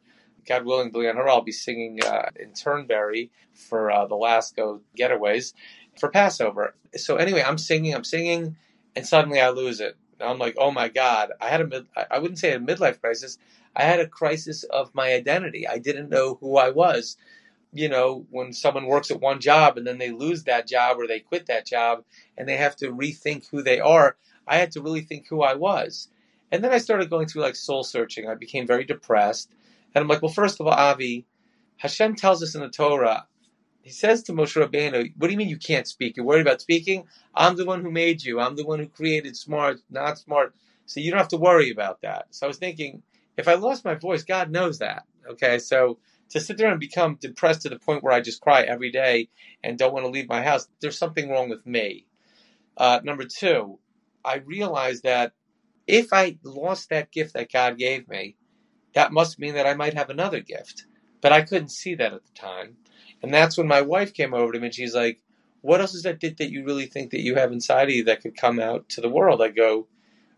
God 0.48 0.66
willing, 0.66 0.92
B'liyan 0.92 1.16
Hara, 1.16 1.32
I'll 1.32 1.42
be 1.42 1.52
singing 1.52 2.04
uh, 2.04 2.30
in 2.40 2.54
Turnberry 2.54 3.32
for 3.54 3.92
uh, 3.92 4.06
the 4.06 4.16
Lasko 4.16 4.82
getaways 4.98 5.54
for 6.00 6.10
Passover. 6.10 6.76
So 6.96 7.18
anyway, 7.18 7.44
I'm 7.46 7.58
singing, 7.58 7.94
I'm 7.94 8.04
singing, 8.04 8.56
and 8.96 9.06
suddenly 9.06 9.40
I 9.40 9.50
lose 9.50 9.80
it. 9.80 9.96
I'm 10.20 10.38
like, 10.38 10.56
oh 10.58 10.72
my 10.72 10.88
God, 10.88 11.32
I 11.42 11.50
had 11.50 11.62
a 11.62 11.68
mid, 11.68 11.88
I 12.10 12.20
wouldn't 12.20 12.40
say 12.40 12.54
a 12.54 12.60
midlife 12.60 13.02
crisis. 13.02 13.38
I 13.76 13.84
had 13.84 14.00
a 14.00 14.08
crisis 14.08 14.64
of 14.64 14.94
my 14.94 15.14
identity. 15.14 15.68
I 15.68 15.78
didn't 15.78 16.10
know 16.10 16.36
who 16.36 16.58
I 16.58 16.70
was. 16.70 17.18
You 17.74 17.90
know, 17.90 18.26
when 18.30 18.54
someone 18.54 18.86
works 18.86 19.12
at 19.12 19.22
one 19.22 19.40
job 19.40 19.78
and 19.78 19.88
then 19.88 19.98
they 19.98 20.12
lose 20.12 20.44
that 20.44 20.68
job 20.68 21.00
or 21.00 21.08
they 21.08 21.22
quit 21.22 21.46
that 21.48 21.66
job 21.66 22.04
and 22.38 22.48
they 22.48 22.58
have 22.58 22.76
to 22.78 22.92
rethink 22.92 23.50
who 23.50 23.64
they 23.64 23.80
are, 23.80 24.18
I 24.48 24.58
had 24.58 24.72
to 24.74 24.82
really 24.82 25.02
think 25.02 25.28
who 25.30 25.42
I 25.42 25.56
was. 25.56 26.10
And 26.52 26.64
then 26.64 26.74
I 26.74 26.80
started 26.80 27.10
going 27.10 27.28
through 27.28 27.44
like 27.44 27.56
soul 27.56 27.84
searching. 27.84 28.28
I 28.28 28.36
became 28.36 28.68
very 28.68 28.84
depressed. 28.84 29.52
And 29.94 30.04
I'm 30.04 30.08
like, 30.08 30.22
well, 30.22 30.32
first 30.32 30.60
of 30.60 30.68
all, 30.68 30.74
Avi, 30.74 31.26
Hashem 31.78 32.16
tells 32.16 32.44
us 32.44 32.56
in 32.56 32.62
the 32.62 32.70
Torah, 32.70 33.28
he 33.82 33.90
says 33.92 34.24
to 34.24 34.34
Moshe 34.34 34.62
Rabbeinu, 34.62 35.14
what 35.18 35.28
do 35.28 35.32
you 35.32 35.38
mean 35.38 35.50
you 35.50 35.58
can't 35.58 35.88
speak? 35.88 36.16
You're 36.16 36.26
worried 36.26 36.46
about 36.46 36.62
speaking? 36.62 37.06
I'm 37.34 37.56
the 37.56 37.66
one 37.66 37.82
who 37.82 37.92
made 37.92 38.24
you. 38.24 38.40
I'm 38.40 38.56
the 38.56 38.66
one 38.66 38.80
who 38.80 38.88
created 38.88 39.36
smart, 39.36 39.80
not 39.90 40.20
smart. 40.20 40.54
So 40.86 41.00
you 41.00 41.10
don't 41.12 41.18
have 41.18 41.30
to 41.30 41.38
worry 41.38 41.72
about 41.72 42.02
that. 42.02 42.28
So 42.32 42.46
I 42.46 42.48
was 42.48 42.58
thinking, 42.58 43.02
if 43.38 43.48
I 43.48 43.56
lost 43.56 43.86
my 43.86 43.96
voice, 43.96 44.24
God 44.24 44.52
knows 44.52 44.80
that. 44.80 45.04
Okay, 45.32 45.60
so 45.60 45.98
to 46.30 46.40
sit 46.40 46.58
there 46.58 46.70
and 46.72 46.80
become 46.80 47.18
depressed 47.20 47.64
to 47.64 47.70
the 47.70 47.80
point 47.80 48.04
where 48.04 48.14
I 48.14 48.22
just 48.22 48.42
cry 48.42 48.62
every 48.64 48.92
day 48.92 49.30
and 49.64 49.78
don't 49.78 49.94
want 49.94 50.06
to 50.06 50.12
leave 50.12 50.30
my 50.30 50.44
house, 50.44 50.68
there's 50.80 50.98
something 50.98 51.30
wrong 51.30 51.50
with 51.50 51.66
me. 51.66 52.06
Uh, 52.78 53.00
number 53.04 53.26
two, 53.26 53.80
I 54.24 54.38
realized 54.38 55.04
that 55.04 55.34
if 55.88 56.14
I 56.14 56.38
lost 56.44 56.90
that 56.90 57.12
gift 57.12 57.34
that 57.34 57.52
God 57.52 57.78
gave 57.78 58.08
me, 58.08 58.36
that 58.94 59.14
must 59.14 59.40
mean 59.40 59.56
that 59.56 59.68
I 59.68 59.74
might 59.74 59.94
have 59.94 60.10
another 60.10 60.40
gift. 60.40 60.86
But 61.22 61.34
I 61.34 61.42
couldn't 61.42 61.70
see 61.70 61.96
that 61.96 62.14
at 62.14 62.24
the 62.26 62.34
time. 62.34 62.78
And 63.22 63.34
that's 63.34 63.58
when 63.58 63.68
my 63.68 63.82
wife 63.82 64.14
came 64.14 64.34
over 64.34 64.52
to 64.52 64.60
me 64.60 64.68
and 64.68 64.76
she's 64.76 64.96
like, 64.96 65.22
what 65.62 65.82
else 65.82 65.94
is 65.94 66.04
that 66.04 66.20
that 66.22 66.52
you 66.52 66.66
really 66.66 66.88
think 66.88 67.12
that 67.12 67.22
you 67.22 67.36
have 67.36 67.52
inside 67.52 67.90
of 67.90 67.96
you 67.96 68.04
that 68.06 68.22
could 68.22 68.36
come 68.36 68.60
out 68.60 68.90
to 68.90 69.02
the 69.02 69.10
world? 69.10 69.42
I 69.42 69.50
go, 69.50 69.88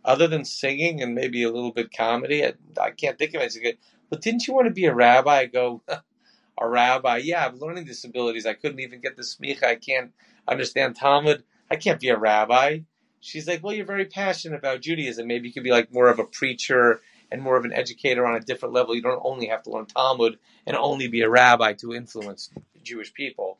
other 0.03 0.27
than 0.27 0.45
singing 0.45 1.01
and 1.01 1.15
maybe 1.15 1.43
a 1.43 1.51
little 1.51 1.71
bit 1.71 1.95
comedy, 1.95 2.45
I, 2.45 2.53
I 2.81 2.91
can't 2.91 3.17
think 3.17 3.33
of 3.33 3.41
anything. 3.41 3.73
But 4.09 4.21
didn't 4.21 4.47
you 4.47 4.53
want 4.53 4.67
to 4.67 4.73
be 4.73 4.85
a 4.85 4.93
rabbi? 4.93 5.39
I 5.39 5.45
go, 5.45 5.81
a 6.59 6.67
rabbi? 6.67 7.17
Yeah, 7.17 7.39
I 7.39 7.43
have 7.43 7.55
learning 7.55 7.85
disabilities. 7.85 8.45
I 8.45 8.53
couldn't 8.53 8.81
even 8.81 9.01
get 9.01 9.15
the 9.15 9.23
smicha. 9.23 9.63
I 9.63 9.75
can't 9.75 10.11
understand 10.47 10.95
Talmud. 10.95 11.43
I 11.71 11.77
can't 11.77 12.01
be 12.01 12.09
a 12.09 12.17
rabbi. 12.17 12.79
She's 13.21 13.47
like, 13.47 13.63
well, 13.63 13.73
you're 13.73 13.85
very 13.85 14.05
passionate 14.05 14.57
about 14.57 14.81
Judaism. 14.81 15.27
Maybe 15.27 15.47
you 15.47 15.53
could 15.53 15.63
be 15.63 15.71
like 15.71 15.93
more 15.93 16.09
of 16.09 16.19
a 16.19 16.25
preacher 16.25 17.01
and 17.33 17.41
more 17.41 17.57
of 17.57 17.65
an 17.65 17.73
educator 17.73 18.27
on 18.27 18.35
a 18.35 18.39
different 18.39 18.75
level. 18.75 18.95
You 18.95 19.01
don't 19.01 19.19
only 19.25 19.47
have 19.47 19.63
to 19.63 19.71
learn 19.71 19.87
Talmud 19.87 20.37
and 20.67 20.77
only 20.77 21.07
be 21.07 21.21
a 21.21 21.29
rabbi 21.29 21.73
to 21.73 21.95
influence 21.95 22.51
Jewish 22.83 23.11
people. 23.11 23.57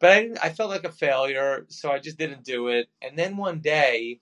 But 0.00 0.10
I, 0.10 0.30
I 0.42 0.48
felt 0.48 0.70
like 0.70 0.84
a 0.84 0.90
failure, 0.90 1.66
so 1.68 1.92
I 1.92 1.98
just 1.98 2.16
didn't 2.16 2.42
do 2.42 2.68
it. 2.68 2.88
And 3.02 3.18
then 3.18 3.36
one 3.36 3.60
day, 3.60 4.20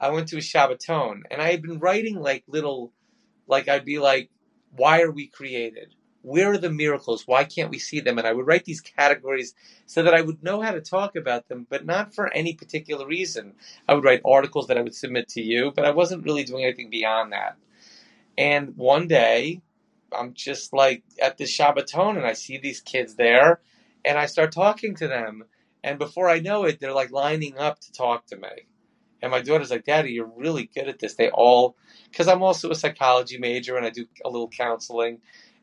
I 0.00 0.10
went 0.10 0.28
to 0.28 0.36
a 0.36 0.40
Shabbaton, 0.40 1.22
and 1.28 1.42
I 1.42 1.50
had 1.50 1.60
been 1.60 1.80
writing 1.80 2.20
like 2.20 2.44
little, 2.46 2.92
like 3.48 3.68
I'd 3.68 3.84
be 3.84 3.98
like, 3.98 4.30
why 4.76 5.02
are 5.02 5.10
we 5.10 5.26
created? 5.26 5.96
Where 6.22 6.52
are 6.52 6.58
the 6.58 6.70
miracles? 6.70 7.26
Why 7.26 7.42
can't 7.42 7.70
we 7.70 7.80
see 7.80 7.98
them? 7.98 8.16
And 8.16 8.28
I 8.28 8.32
would 8.32 8.46
write 8.46 8.64
these 8.64 8.80
categories 8.80 9.54
so 9.86 10.04
that 10.04 10.14
I 10.14 10.20
would 10.20 10.40
know 10.40 10.60
how 10.60 10.70
to 10.70 10.80
talk 10.80 11.16
about 11.16 11.48
them, 11.48 11.66
but 11.68 11.84
not 11.84 12.14
for 12.14 12.32
any 12.32 12.54
particular 12.54 13.06
reason. 13.06 13.54
I 13.88 13.94
would 13.94 14.04
write 14.04 14.20
articles 14.24 14.68
that 14.68 14.78
I 14.78 14.82
would 14.82 14.94
submit 14.94 15.28
to 15.30 15.42
you, 15.42 15.72
but 15.74 15.84
I 15.84 15.90
wasn't 15.90 16.24
really 16.24 16.44
doing 16.44 16.62
anything 16.62 16.90
beyond 16.90 17.32
that. 17.32 17.56
And 18.40 18.74
one 18.78 19.06
day, 19.06 19.60
I'm 20.16 20.32
just 20.32 20.72
like 20.72 21.04
at 21.20 21.36
the 21.36 21.44
Shabbaton 21.44 22.16
and 22.16 22.26
I 22.26 22.32
see 22.32 22.56
these 22.56 22.80
kids 22.80 23.14
there 23.14 23.60
and 24.02 24.18
I 24.18 24.24
start 24.24 24.50
talking 24.50 24.94
to 24.96 25.08
them. 25.08 25.44
And 25.84 25.98
before 25.98 26.30
I 26.30 26.40
know 26.40 26.64
it, 26.64 26.80
they're 26.80 26.94
like 26.94 27.10
lining 27.10 27.58
up 27.58 27.80
to 27.80 27.92
talk 27.92 28.24
to 28.28 28.36
me. 28.36 28.48
And 29.20 29.30
my 29.30 29.42
daughter's 29.42 29.70
like, 29.70 29.84
Daddy, 29.84 30.12
you're 30.12 30.32
really 30.34 30.70
good 30.74 30.88
at 30.88 30.98
this. 30.98 31.16
They 31.16 31.28
all, 31.28 31.76
because 32.10 32.28
I'm 32.28 32.42
also 32.42 32.70
a 32.70 32.74
psychology 32.74 33.36
major 33.36 33.76
and 33.76 33.84
I 33.84 33.90
do 33.90 34.06
a 34.24 34.30
little 34.30 34.48
counseling. 34.48 35.18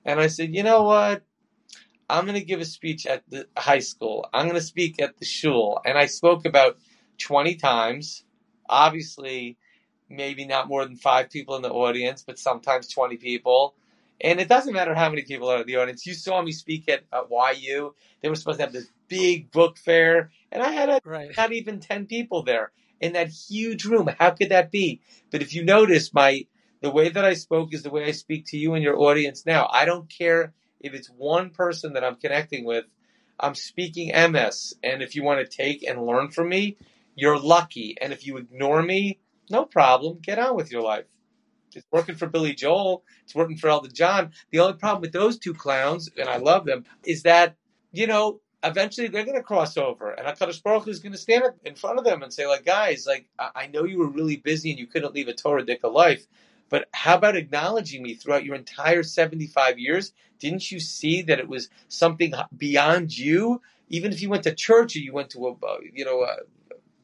And 0.05 0.19
I 0.19 0.27
said, 0.27 0.53
you 0.53 0.62
know 0.62 0.84
what? 0.84 1.24
I'm 2.07 2.25
going 2.25 2.39
to 2.39 2.46
give 2.46 2.62
a 2.62 2.65
speech 2.65 3.07
at 3.07 3.24
the 3.27 3.48
high 3.57 3.79
school. 3.79 4.29
I'm 4.31 4.46
going 4.46 4.53
to 4.60 4.65
speak 4.65 5.01
at 5.01 5.17
the 5.17 5.25
shul. 5.25 5.81
And 5.84 5.98
I 5.98 6.05
spoke 6.05 6.46
about 6.46 6.77
20 7.17 7.55
times. 7.55 8.24
Obviously, 8.69 9.57
maybe 10.09 10.45
not 10.45 10.67
more 10.67 10.85
than 10.85 10.95
five 10.95 11.29
people 11.29 11.55
in 11.55 11.61
the 11.61 11.71
audience, 11.71 12.23
but 12.25 12.39
sometimes 12.39 12.87
20 12.89 13.17
people. 13.17 13.75
And 14.19 14.39
it 14.39 14.47
doesn't 14.47 14.73
matter 14.73 14.95
how 14.95 15.09
many 15.09 15.21
people 15.23 15.49
are 15.49 15.61
in 15.61 15.67
the 15.67 15.75
audience. 15.77 16.05
You 16.05 16.13
saw 16.13 16.41
me 16.41 16.51
speak 16.51 16.89
at, 16.89 17.03
at 17.13 17.29
YU. 17.59 17.93
They 18.21 18.29
were 18.29 18.35
supposed 18.35 18.59
to 18.59 18.65
have 18.65 18.73
this 18.73 18.89
big 19.07 19.51
book 19.51 19.77
fair, 19.77 20.31
and 20.51 20.63
I 20.63 20.71
had 20.71 20.89
a, 20.89 20.99
right. 21.05 21.31
not 21.37 21.51
even 21.51 21.79
10 21.79 22.07
people 22.07 22.43
there 22.43 22.71
in 22.99 23.13
that 23.13 23.29
huge 23.29 23.85
room. 23.85 24.09
How 24.19 24.31
could 24.31 24.49
that 24.49 24.71
be? 24.71 25.01
But 25.31 25.41
if 25.41 25.53
you 25.53 25.63
notice, 25.63 26.13
my 26.13 26.45
the 26.81 26.91
way 26.91 27.09
that 27.09 27.25
I 27.25 27.33
spoke 27.33 27.73
is 27.73 27.83
the 27.83 27.89
way 27.89 28.05
I 28.05 28.11
speak 28.11 28.45
to 28.47 28.57
you 28.57 28.75
and 28.75 28.83
your 28.83 28.99
audience 28.99 29.45
now. 29.45 29.67
I 29.71 29.85
don't 29.85 30.09
care 30.09 30.53
if 30.79 30.93
it's 30.93 31.07
one 31.07 31.49
person 31.49 31.93
that 31.93 32.03
I'm 32.03 32.17
connecting 32.17 32.65
with. 32.65 32.85
I'm 33.39 33.55
speaking 33.55 34.11
emes, 34.11 34.73
and 34.83 35.01
if 35.01 35.15
you 35.15 35.23
want 35.23 35.39
to 35.39 35.57
take 35.57 35.83
and 35.83 36.05
learn 36.05 36.29
from 36.29 36.49
me, 36.49 36.77
you're 37.15 37.39
lucky. 37.39 37.95
And 37.99 38.13
if 38.13 38.25
you 38.25 38.37
ignore 38.37 38.81
me, 38.81 39.19
no 39.49 39.65
problem. 39.65 40.19
Get 40.21 40.39
on 40.39 40.55
with 40.55 40.71
your 40.71 40.81
life. 40.81 41.05
It's 41.75 41.85
working 41.91 42.15
for 42.15 42.27
Billy 42.27 42.53
Joel. 42.53 43.03
It's 43.23 43.35
working 43.35 43.57
for 43.57 43.69
Elton 43.69 43.93
John. 43.93 44.31
The 44.51 44.59
only 44.59 44.77
problem 44.77 45.01
with 45.01 45.11
those 45.11 45.37
two 45.37 45.53
clowns, 45.53 46.09
and 46.17 46.27
I 46.27 46.37
love 46.37 46.65
them, 46.65 46.85
is 47.05 47.23
that 47.23 47.55
you 47.91 48.07
know 48.07 48.41
eventually 48.63 49.07
they're 49.07 49.25
going 49.25 49.37
to 49.37 49.43
cross 49.43 49.77
over, 49.77 50.11
and 50.11 50.25
Hakadosh 50.25 50.63
Baruch 50.63 50.87
is 50.87 50.99
going 50.99 51.11
to 51.11 51.17
stand 51.17 51.43
in 51.65 51.75
front 51.75 51.99
of 51.99 52.05
them 52.05 52.23
and 52.23 52.33
say, 52.33 52.47
like, 52.47 52.65
guys, 52.65 53.05
like 53.05 53.27
I 53.37 53.67
know 53.67 53.83
you 53.83 53.99
were 53.99 54.09
really 54.09 54.37
busy 54.37 54.71
and 54.71 54.79
you 54.79 54.87
couldn't 54.87 55.13
leave 55.13 55.27
a 55.27 55.33
Torah 55.33 55.63
Dika 55.63 55.91
life, 55.91 56.25
but 56.69 56.87
how 56.93 57.15
about 57.15 57.35
acknowledging 57.35 58.03
me 58.03 58.15
throughout 58.15 58.43
your 58.43 58.55
entire 58.55 59.03
75 59.03 59.79
years? 59.79 60.13
Didn't 60.39 60.71
you 60.71 60.79
see 60.79 61.21
that 61.23 61.39
it 61.39 61.47
was 61.47 61.69
something 61.87 62.33
beyond 62.55 63.17
you? 63.17 63.61
Even 63.89 64.11
if 64.11 64.21
you 64.21 64.29
went 64.29 64.43
to 64.43 64.53
church 64.53 64.95
or 64.95 64.99
you 64.99 65.13
went 65.13 65.29
to 65.31 65.47
a, 65.47 65.55
you 65.93 66.03
know, 66.03 66.23
a, 66.23 66.37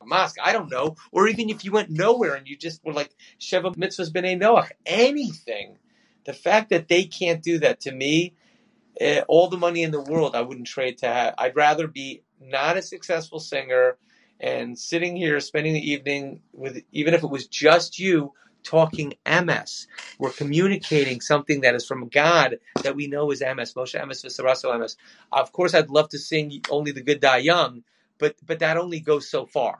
mosque, 0.08 0.38
I 0.44 0.54
don't 0.54 0.72
know, 0.72 0.96
or 1.12 1.28
even 1.28 1.50
if 1.50 1.66
you 1.66 1.72
went 1.72 1.90
nowhere 1.92 2.36
and 2.36 2.48
you 2.48 2.58
just 2.58 2.84
were 2.86 2.94
like 2.94 3.16
Sheva 3.40 3.76
Mitzvahs 3.76 4.12
B'nai 4.12 4.40
Noach, 4.40 4.70
anything. 4.86 5.78
The 6.26 6.34
fact 6.34 6.72
that 6.72 6.88
they 6.90 7.06
can't 7.06 7.44
do 7.44 7.60
that 7.60 7.82
to 7.82 7.92
me 7.94 8.26
uh, 9.02 9.22
all 9.28 9.50
the 9.50 9.58
money 9.58 9.84
in 9.84 9.92
the 9.92 10.02
world 10.02 10.36
I 10.36 10.42
wouldn't 10.42 10.68
trade 10.68 11.00
to 11.00 11.08
have. 11.08 11.36
I'd 11.38 11.56
rather 11.56 11.88
be 11.88 12.24
not 12.42 12.78
a 12.78 12.82
successful 12.82 13.40
singer 13.40 13.98
and 14.40 14.78
sitting 14.78 15.16
here 15.16 15.40
spending 15.40 15.74
the 15.74 15.92
evening 15.92 16.42
with, 16.54 16.82
even 16.92 17.14
if 17.14 17.24
it 17.24 17.30
was 17.30 17.48
just 17.48 18.00
you, 18.00 18.34
talking 18.64 19.14
emes. 19.26 19.88
We're 20.20 20.32
communicating 20.32 21.22
something 21.22 21.62
that 21.62 21.76
is 21.76 21.86
from 21.86 22.10
God 22.10 22.60
that 22.84 22.96
we 22.96 23.08
know 23.08 23.32
is 23.32 23.42
emes. 23.42 23.76
Moshe 23.76 24.00
emes 24.02 24.26
Visaraso 24.26 24.74
emes. 24.76 24.98
Of 25.32 25.52
course, 25.54 25.74
I'd 25.76 25.90
love 25.90 26.10
to 26.10 26.20
sing 26.20 26.62
only 26.70 26.92
the 26.92 27.04
good 27.04 27.22
die 27.22 27.38
young, 27.40 27.84
but 28.20 28.36
but 28.46 28.60
that 28.60 28.78
only 28.78 29.00
goes 29.00 29.30
so 29.30 29.46
far. 29.46 29.80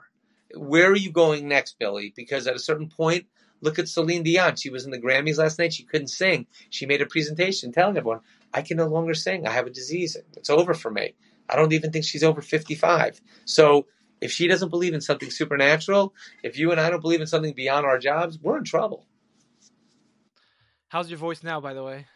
Where 0.56 0.90
are 0.90 0.96
you 0.96 1.10
going 1.10 1.48
next, 1.48 1.78
Billy? 1.78 2.12
Because 2.14 2.46
at 2.46 2.56
a 2.56 2.60
certain 2.60 2.88
point, 2.88 3.26
look 3.60 3.78
at 3.78 3.88
Celine 3.88 4.22
Dion. 4.22 4.56
She 4.56 4.70
was 4.70 4.84
in 4.84 4.90
the 4.90 5.00
Grammys 5.00 5.38
last 5.38 5.58
night. 5.58 5.72
She 5.72 5.84
couldn't 5.84 6.08
sing. 6.08 6.46
She 6.70 6.86
made 6.86 7.02
a 7.02 7.06
presentation 7.06 7.72
telling 7.72 7.96
everyone, 7.96 8.20
I 8.52 8.62
can 8.62 8.76
no 8.76 8.86
longer 8.86 9.14
sing. 9.14 9.46
I 9.46 9.52
have 9.52 9.66
a 9.66 9.70
disease. 9.70 10.16
It's 10.36 10.50
over 10.50 10.74
for 10.74 10.90
me. 10.90 11.14
I 11.48 11.56
don't 11.56 11.72
even 11.72 11.92
think 11.92 12.04
she's 12.04 12.22
over 12.22 12.40
55. 12.40 13.20
So 13.44 13.86
if 14.20 14.30
she 14.30 14.48
doesn't 14.48 14.70
believe 14.70 14.94
in 14.94 15.00
something 15.00 15.30
supernatural, 15.30 16.14
if 16.42 16.58
you 16.58 16.70
and 16.70 16.80
I 16.80 16.90
don't 16.90 17.02
believe 17.02 17.20
in 17.20 17.26
something 17.26 17.52
beyond 17.52 17.84
our 17.84 17.98
jobs, 17.98 18.38
we're 18.40 18.58
in 18.58 18.64
trouble. 18.64 19.04
How's 20.88 21.10
your 21.10 21.18
voice 21.18 21.42
now, 21.42 21.60
by 21.60 21.74
the 21.74 21.82
way? 21.82 22.06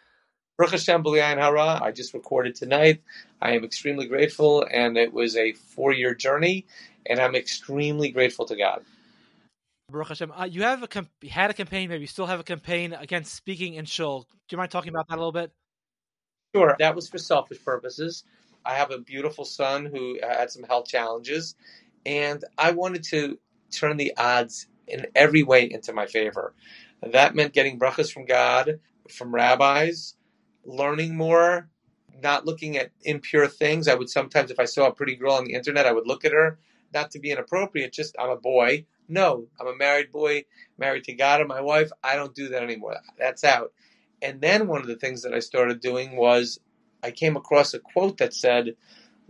Baruch 0.56 0.72
Hashem 0.72 1.04
Hara. 1.04 1.80
I 1.82 1.92
just 1.92 2.14
recorded 2.14 2.54
tonight. 2.56 3.02
I 3.40 3.52
am 3.52 3.62
extremely 3.64 4.06
grateful, 4.06 4.66
and 4.68 4.96
it 4.96 5.12
was 5.12 5.36
a 5.36 5.52
four-year 5.52 6.14
journey, 6.14 6.66
and 7.08 7.20
I'm 7.20 7.34
extremely 7.34 8.10
grateful 8.10 8.46
to 8.46 8.56
God. 8.56 8.84
Baruch 9.90 10.08
Hashem. 10.08 10.32
Uh, 10.32 10.44
you 10.44 10.62
have 10.62 10.82
a 10.82 10.88
comp- 10.88 11.24
had 11.24 11.50
a 11.50 11.54
campaign, 11.54 11.88
maybe 11.88 12.02
you 12.02 12.06
still 12.06 12.26
have 12.26 12.40
a 12.40 12.44
campaign 12.44 12.92
against 12.92 13.34
speaking 13.34 13.74
in 13.74 13.86
shul. 13.86 14.20
Do 14.20 14.54
you 14.54 14.58
mind 14.58 14.70
talking 14.70 14.90
about 14.90 15.08
that 15.08 15.14
a 15.14 15.20
little 15.20 15.32
bit? 15.32 15.50
Sure. 16.54 16.76
That 16.78 16.94
was 16.94 17.08
for 17.08 17.18
selfish 17.18 17.64
purposes. 17.64 18.24
I 18.64 18.74
have 18.74 18.90
a 18.90 18.98
beautiful 18.98 19.44
son 19.44 19.86
who 19.86 20.18
had 20.22 20.50
some 20.50 20.62
health 20.62 20.88
challenges, 20.88 21.54
and 22.04 22.44
I 22.58 22.72
wanted 22.72 23.02
to 23.04 23.38
turn 23.70 23.96
the 23.96 24.14
odds 24.16 24.66
in 24.86 25.06
every 25.14 25.42
way 25.42 25.70
into 25.70 25.92
my 25.92 26.06
favor. 26.06 26.54
That 27.02 27.34
meant 27.34 27.54
getting 27.54 27.78
brachas 27.78 28.12
from 28.12 28.26
God, 28.26 28.80
from 29.10 29.34
rabbis, 29.34 30.14
learning 30.64 31.16
more, 31.16 31.68
not 32.22 32.44
looking 32.44 32.76
at 32.76 32.90
impure 33.02 33.46
things. 33.46 33.88
I 33.88 33.94
would 33.94 34.10
sometimes, 34.10 34.50
if 34.50 34.58
I 34.58 34.64
saw 34.64 34.86
a 34.86 34.92
pretty 34.92 35.16
girl 35.16 35.32
on 35.32 35.44
the 35.44 35.54
internet, 35.54 35.86
I 35.86 35.92
would 35.92 36.06
look 36.06 36.24
at 36.24 36.32
her, 36.32 36.58
not 36.92 37.10
to 37.12 37.18
be 37.18 37.30
inappropriate, 37.30 37.92
just 37.92 38.16
I'm 38.18 38.30
a 38.30 38.36
boy. 38.36 38.86
No, 39.08 39.46
I'm 39.58 39.66
a 39.66 39.76
married 39.76 40.12
boy, 40.12 40.44
married 40.76 41.04
to 41.04 41.14
God 41.14 41.40
and 41.40 41.48
my 41.48 41.60
wife. 41.60 41.90
I 42.02 42.16
don't 42.16 42.34
do 42.34 42.48
that 42.48 42.62
anymore. 42.62 42.96
That's 43.18 43.44
out. 43.44 43.72
And 44.20 44.40
then 44.40 44.66
one 44.66 44.80
of 44.80 44.86
the 44.86 44.96
things 44.96 45.22
that 45.22 45.32
I 45.32 45.38
started 45.38 45.80
doing 45.80 46.16
was 46.16 46.60
I 47.02 47.10
came 47.10 47.36
across 47.36 47.74
a 47.74 47.78
quote 47.78 48.18
that 48.18 48.34
said 48.34 48.74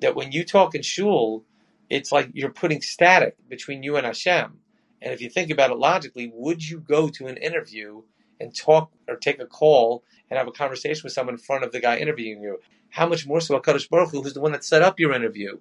that 0.01 0.17
when 0.17 0.33
you 0.33 0.45
talk 0.45 0.75
in 0.75 0.83
shul, 0.83 1.45
it's 1.91 2.13
like 2.13 2.31
you're 2.35 2.51
putting 2.51 2.83
static 2.83 3.37
between 3.49 3.83
you 3.83 3.97
and 3.97 4.07
Hashem. 4.07 4.59
And 5.01 5.13
if 5.13 5.21
you 5.21 5.31
think 5.31 5.51
about 5.51 5.71
it 5.71 5.79
logically, 5.79 6.31
would 6.35 6.67
you 6.67 6.81
go 6.81 7.09
to 7.09 7.27
an 7.27 7.37
interview 7.37 8.03
and 8.41 8.55
talk 8.55 8.91
or 9.09 9.17
take 9.17 9.41
a 9.41 9.47
call 9.47 10.03
and 10.31 10.39
have 10.39 10.49
a 10.49 10.53
conversation 10.53 11.03
with 11.05 11.13
someone 11.13 11.35
in 11.35 11.41
front 11.41 11.65
of 11.65 11.73
the 11.73 11.81
guy 11.81 11.99
interviewing 11.99 12.43
you? 12.43 12.59
How 12.91 13.07
much 13.07 13.27
more 13.27 13.41
so 13.41 13.59
HaKadosh 13.59 13.89
Baruch 13.91 14.11
Hu, 14.11 14.23
who's 14.23 14.35
the 14.35 14.41
one 14.41 14.53
that 14.53 14.65
set 14.65 14.83
up 14.83 14.99
your 14.99 15.13
interview? 15.13 15.59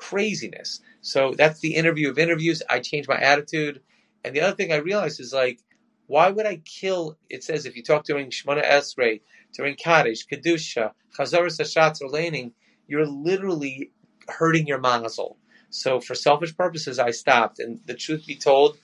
Craziness. 0.00 0.80
So 1.02 1.34
that's 1.36 1.60
the 1.60 1.74
interview 1.74 2.08
of 2.08 2.18
interviews. 2.18 2.62
I 2.68 2.80
changed 2.80 3.08
my 3.08 3.18
attitude. 3.18 3.82
And 4.24 4.34
the 4.34 4.40
other 4.40 4.56
thing 4.56 4.72
I 4.72 4.76
realized 4.76 5.20
is 5.20 5.32
like, 5.32 5.60
why 6.06 6.30
would 6.30 6.46
I 6.46 6.56
kill? 6.64 7.18
It 7.28 7.44
says 7.44 7.66
if 7.66 7.76
you 7.76 7.82
talk 7.82 8.04
during 8.04 8.30
Shemona 8.30 8.64
Esrei, 8.64 9.20
during 9.54 9.76
Kaddish, 9.76 10.26
Kedusha, 10.26 10.92
Chazaras 11.16 11.60
Hashatz, 11.60 12.00
or 12.00 12.08
Leining, 12.08 12.52
you're 12.88 13.06
literally 13.06 13.92
hurting 14.26 14.66
your 14.66 14.80
mazel. 14.80 15.36
So 15.68 16.00
for 16.00 16.14
selfish 16.14 16.56
purposes, 16.56 16.98
I 16.98 17.10
stopped. 17.10 17.60
And 17.60 17.80
the 17.84 17.94
truth 17.94 18.26
be 18.26 18.36
told, 18.36 18.78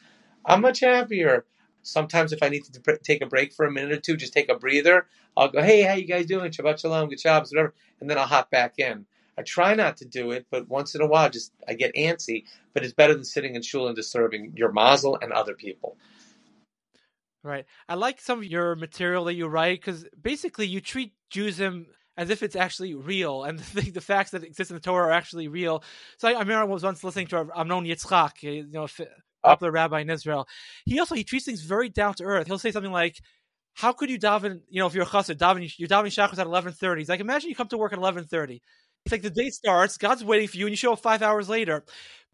I'm 0.45 0.61
much 0.61 0.81
happier. 0.81 1.47
Sometimes 1.83 2.33
if 2.33 2.43
I 2.43 2.51
need 2.51 2.65
to 2.65 2.99
take 3.03 3.23
a 3.23 3.27
break 3.27 3.55
for 3.55 3.65
a 3.65 3.73
minute 3.73 3.93
or 3.93 4.01
two, 4.01 4.17
just 4.17 4.35
take 4.35 4.51
a 4.51 4.59
breather, 4.59 5.07
I'll 5.35 5.49
go, 5.49 5.63
hey, 5.63 5.81
how 5.83 5.95
you 5.95 6.07
guys 6.07 6.27
doing? 6.27 6.51
Shabbat 6.51 6.81
shalom, 6.81 7.09
good 7.09 7.19
jobs, 7.19 7.53
whatever. 7.53 7.75
And 8.01 8.11
then 8.11 8.19
I'll 8.19 8.27
hop 8.27 8.51
back 8.51 8.75
in. 8.79 9.07
I 9.39 9.43
try 9.43 9.75
not 9.75 9.99
to 9.99 10.05
do 10.07 10.31
it, 10.31 10.47
but 10.51 10.69
once 10.69 10.95
in 10.95 11.03
a 11.03 11.07
while, 11.07 11.29
just 11.29 11.53
I 11.69 11.75
get 11.75 11.95
antsy. 11.95 12.45
But 12.73 12.85
it's 12.85 12.95
better 12.95 13.15
than 13.15 13.25
sitting 13.25 13.55
in 13.55 13.63
shul 13.63 13.87
and 13.87 13.97
disturbing 13.97 14.53
your 14.57 14.73
mazel 14.73 15.19
and 15.21 15.33
other 15.33 15.55
people. 15.55 15.97
Right. 17.43 17.65
I 17.89 17.95
like 17.95 18.21
some 18.21 18.39
of 18.39 18.45
your 18.45 18.75
material 18.75 19.25
that 19.25 19.35
you 19.35 19.47
write 19.47 19.81
because 19.81 20.05
basically 20.21 20.67
you 20.67 20.81
treat 20.81 21.13
Judaism 21.31 21.87
as 22.17 22.31
if 22.31 22.43
it's 22.43 22.57
actually 22.57 22.95
real, 22.95 23.45
and 23.45 23.59
the, 23.75 23.91
the 23.91 24.01
facts 24.01 24.31
that 24.31 24.43
exist 24.43 24.71
in 24.71 24.77
the 24.77 24.81
Torah 24.81 25.09
are 25.09 25.13
actually 25.13 25.49
real. 25.49 25.85
So 26.19 26.29
I, 26.29 26.33
I 26.33 26.41
remember 26.41 26.63
I 26.63 26.65
was 26.65 26.83
once 26.83 27.05
listening 27.05 27.27
to 27.29 27.49
Amnon 27.55 27.85
Yitzchak, 27.85 28.43
eh, 28.43 28.51
you 28.51 28.67
know, 28.73 28.89
oh. 29.01 29.05
popular 29.45 29.71
rabbi 29.71 30.01
in 30.01 30.11
Israel. 30.11 30.49
He 30.87 30.99
also 30.99 31.15
he 31.15 31.25
treats 31.25 31.45
things 31.45 31.63
very 31.63 31.89
down 31.89 32.15
to 32.15 32.25
earth. 32.25 32.47
He'll 32.47 32.59
say 32.59 32.73
something 32.73 32.93
like, 32.93 33.21
"How 33.75 33.93
could 33.93 34.11
you 34.11 34.19
daven? 34.19 34.63
You 34.69 34.81
know, 34.81 34.87
if 34.87 34.95
you're 34.95 35.05
a 35.05 35.07
chassid, 35.07 35.37
daven 35.37 35.73
you're 35.79 35.89
davening 35.89 36.07
shachris 36.07 36.39
at 36.39 36.47
11:30." 36.47 36.99
He's 36.99 37.09
like, 37.09 37.21
imagine 37.21 37.51
you 37.51 37.57
come 37.57 37.69
to 37.69 37.79
work 37.79 37.93
at 37.93 37.99
11:30. 37.99 38.61
It's 39.07 39.13
like 39.13 39.23
the 39.23 39.31
day 39.31 39.51
starts, 39.51 39.99
God's 39.99 40.25
waiting 40.25 40.49
for 40.49 40.57
you, 40.57 40.67
and 40.67 40.73
you 40.73 40.77
show 40.77 40.93
up 40.93 40.99
five 40.99 41.23
hours 41.23 41.49
later. 41.49 41.85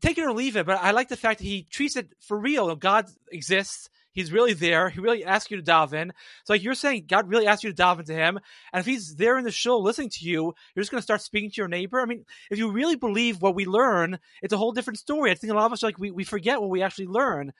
Take 0.00 0.16
it 0.16 0.24
or 0.24 0.32
leave 0.32 0.56
it, 0.56 0.64
but 0.64 0.78
I 0.80 0.92
like 0.92 1.08
the 1.08 1.18
fact 1.18 1.40
that 1.40 1.44
he 1.44 1.64
treats 1.64 1.96
it 1.96 2.08
for 2.18 2.38
real. 2.38 2.74
God 2.76 3.10
exists. 3.30 3.90
He's 4.12 4.32
really 4.32 4.54
there. 4.54 4.88
He 4.88 4.98
really 5.00 5.22
asks 5.22 5.50
you 5.50 5.58
to 5.58 5.62
daven. 5.62 6.12
So, 6.44 6.54
like 6.54 6.62
you're 6.62 6.72
saying, 6.74 7.04
God 7.08 7.28
really 7.28 7.46
asks 7.46 7.62
you 7.62 7.70
to 7.70 7.82
daven 7.82 8.06
to 8.06 8.14
Him. 8.14 8.38
And 8.72 8.80
if 8.80 8.86
He's 8.86 9.16
there 9.16 9.36
in 9.36 9.44
the 9.44 9.50
show 9.50 9.78
listening 9.78 10.08
to 10.10 10.24
you, 10.24 10.54
you're 10.74 10.82
just 10.82 10.90
going 10.90 10.98
to 10.98 11.02
start 11.04 11.20
speaking 11.20 11.50
to 11.50 11.56
your 11.60 11.68
neighbor. 11.68 12.00
I 12.00 12.06
mean, 12.06 12.24
if 12.50 12.56
you 12.56 12.70
really 12.70 12.96
believe 12.96 13.42
what 13.42 13.54
we 13.54 13.66
learn, 13.66 14.18
it's 14.42 14.52
a 14.52 14.58
whole 14.58 14.72
different 14.72 14.98
story. 14.98 15.30
I 15.30 15.34
think 15.34 15.52
a 15.52 15.56
lot 15.56 15.66
of 15.66 15.72
us 15.72 15.82
like 15.82 15.98
we, 15.98 16.10
we 16.10 16.24
forget 16.24 16.60
what 16.60 16.70
we 16.70 16.82
actually 16.82 17.06
learn. 17.06 17.52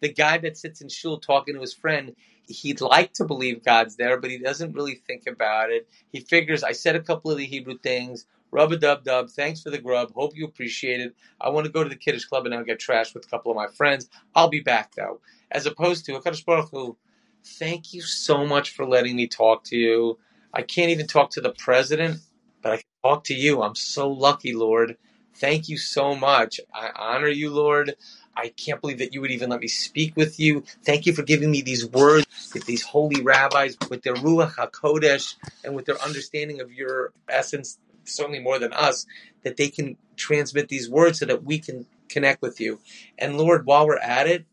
The 0.00 0.12
guy 0.12 0.38
that 0.38 0.58
sits 0.58 0.82
in 0.82 0.88
shul 0.90 1.18
talking 1.20 1.54
to 1.54 1.60
his 1.62 1.74
friend, 1.74 2.16
he'd 2.48 2.80
like 2.80 3.14
to 3.14 3.24
believe 3.24 3.64
God's 3.64 3.96
there, 3.96 4.20
but 4.20 4.30
he 4.30 4.38
doesn't 4.38 4.74
really 4.74 4.96
think 4.96 5.26
about 5.26 5.70
it. 5.70 5.88
He 6.12 6.20
figures, 6.20 6.64
I 6.64 6.72
said 6.72 6.96
a 6.96 7.02
couple 7.02 7.30
of 7.32 7.38
the 7.38 7.46
Hebrew 7.46 7.78
things. 7.78 8.26
Rub 8.52 8.72
a 8.72 8.78
dub 8.78 9.04
dub. 9.04 9.30
Thanks 9.30 9.62
for 9.62 9.70
the 9.70 9.78
grub. 9.78 10.12
Hope 10.14 10.36
you 10.36 10.46
appreciate 10.46 11.00
it. 11.00 11.14
I 11.40 11.50
want 11.50 11.66
to 11.66 11.72
go 11.72 11.84
to 11.84 11.90
the 11.90 11.96
Kiddush 11.96 12.24
Club 12.26 12.46
and 12.46 12.54
now 12.54 12.62
get 12.64 12.80
trashed 12.80 13.14
with 13.14 13.26
a 13.26 13.28
couple 13.28 13.52
of 13.52 13.56
my 13.56 13.68
friends. 13.68 14.08
I'll 14.34 14.48
be 14.50 14.60
back 14.60 14.94
though 14.96 15.16
as 15.52 15.66
opposed 15.66 16.06
to 16.06 16.14
Hakadosh 16.14 16.46
Baruch 16.46 16.70
Hu, 16.72 16.98
thank 17.44 17.94
you 17.94 18.02
so 18.02 18.46
much 18.46 18.72
for 18.72 18.86
letting 18.86 19.16
me 19.16 19.28
talk 19.28 19.64
to 19.66 19.78
you. 19.78 20.18
I 20.54 20.62
can't 20.62 20.90
even 20.92 21.08
talk 21.08 21.30
to 21.32 21.42
the 21.42 21.52
president, 21.52 22.20
but 22.62 22.72
I 22.74 22.76
can 22.78 22.84
talk 23.04 23.24
to 23.26 23.34
you. 23.34 23.62
I'm 23.62 23.76
so 23.76 24.10
lucky, 24.10 24.54
Lord. 24.54 24.98
Thank 25.36 25.70
you 25.70 25.78
so 25.78 26.16
much. 26.16 26.60
I 26.74 26.90
honor 26.96 27.28
you, 27.28 27.52
Lord. 27.52 27.96
I 28.38 28.50
can't 28.50 28.80
believe 28.80 28.98
that 28.98 29.12
you 29.12 29.20
would 29.20 29.32
even 29.32 29.50
let 29.50 29.58
me 29.60 29.66
speak 29.66 30.16
with 30.16 30.38
you. 30.38 30.62
Thank 30.84 31.06
you 31.06 31.12
for 31.12 31.24
giving 31.24 31.50
me 31.50 31.60
these 31.60 31.84
words 31.84 32.24
with 32.54 32.66
these 32.66 32.84
holy 32.84 33.20
rabbis, 33.20 33.76
with 33.90 34.02
their 34.02 34.14
Ruach 34.14 34.54
HaKodesh, 34.54 35.34
and 35.64 35.74
with 35.74 35.86
their 35.86 36.00
understanding 36.00 36.60
of 36.60 36.72
your 36.72 37.12
essence, 37.28 37.78
certainly 38.04 38.38
more 38.38 38.60
than 38.60 38.72
us, 38.72 39.06
that 39.42 39.56
they 39.56 39.68
can 39.68 39.96
transmit 40.14 40.68
these 40.68 40.88
words 40.88 41.18
so 41.18 41.26
that 41.26 41.42
we 41.42 41.58
can 41.58 41.84
connect 42.08 42.40
with 42.40 42.60
you. 42.60 42.78
And 43.18 43.36
Lord, 43.36 43.66
while 43.66 43.88
we're 43.88 43.98
at 43.98 44.28
it, 44.28 44.46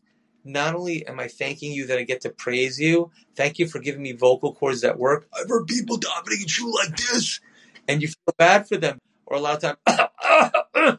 not 0.44 0.74
only 0.74 1.06
am 1.06 1.20
I 1.20 1.28
thanking 1.28 1.72
you 1.72 1.86
that 1.86 1.98
I 1.98 2.02
get 2.02 2.22
to 2.22 2.30
praise 2.30 2.80
you, 2.80 3.12
thank 3.36 3.60
you 3.60 3.68
for 3.68 3.78
giving 3.78 4.02
me 4.02 4.12
vocal 4.12 4.52
cords 4.52 4.80
that 4.80 4.98
work. 4.98 5.28
I've 5.32 5.48
heard 5.48 5.68
people 5.68 5.96
dominating 5.96 6.48
you 6.58 6.74
like 6.74 6.96
this, 6.96 7.40
and 7.86 8.02
you 8.02 8.08
feel 8.08 8.34
bad 8.36 8.66
for 8.68 8.76
them. 8.76 8.98
Or 9.26 9.36
a 9.36 9.40
lot 9.40 9.62
of 9.62 9.76
times, 9.84 10.98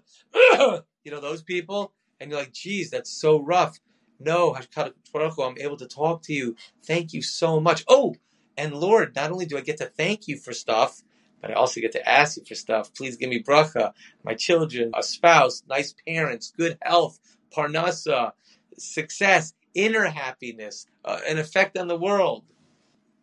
you 1.04 1.12
know, 1.12 1.22
those 1.22 1.42
people, 1.44 1.94
and 2.20 2.32
you're 2.32 2.40
like, 2.40 2.54
geez, 2.54 2.90
that's 2.90 3.10
so 3.10 3.40
rough. 3.42 3.80
No, 4.20 4.56
I'm 4.56 5.58
able 5.60 5.78
to 5.78 5.88
talk 5.88 6.24
to 6.24 6.34
you. 6.34 6.56
Thank 6.86 7.14
you 7.14 7.22
so 7.22 7.60
much. 7.60 7.84
Oh, 7.88 8.16
and 8.58 8.74
Lord, 8.74 9.16
not 9.16 9.32
only 9.32 9.46
do 9.46 9.58
I 9.58 9.62
get 9.62 9.78
to 9.78 9.86
thank 9.86 10.28
you 10.28 10.38
for 10.38 10.54
stuff, 10.54 11.04
but 11.42 11.52
I 11.52 11.54
also 11.54 11.82
get 11.82 11.92
to 11.92 12.10
ask 12.10 12.38
you 12.38 12.44
for 12.46 12.56
stuff. 12.56 12.94
Please 12.96 13.16
give 13.18 13.30
me 13.30 13.44
bracha, 13.44 13.94
my 14.24 14.34
children, 14.34 14.92
a 14.96 15.04
spouse, 15.04 15.64
nice 15.70 15.94
parents, 16.08 16.52
good 16.58 16.78
health, 16.82 17.20
parnasa, 17.56 18.32
success, 18.78 19.54
inner 19.76 20.06
happiness, 20.06 20.88
uh, 21.06 21.20
an 21.28 21.38
effect 21.38 21.78
on 21.78 21.88
the 21.88 21.98
world. 21.98 22.44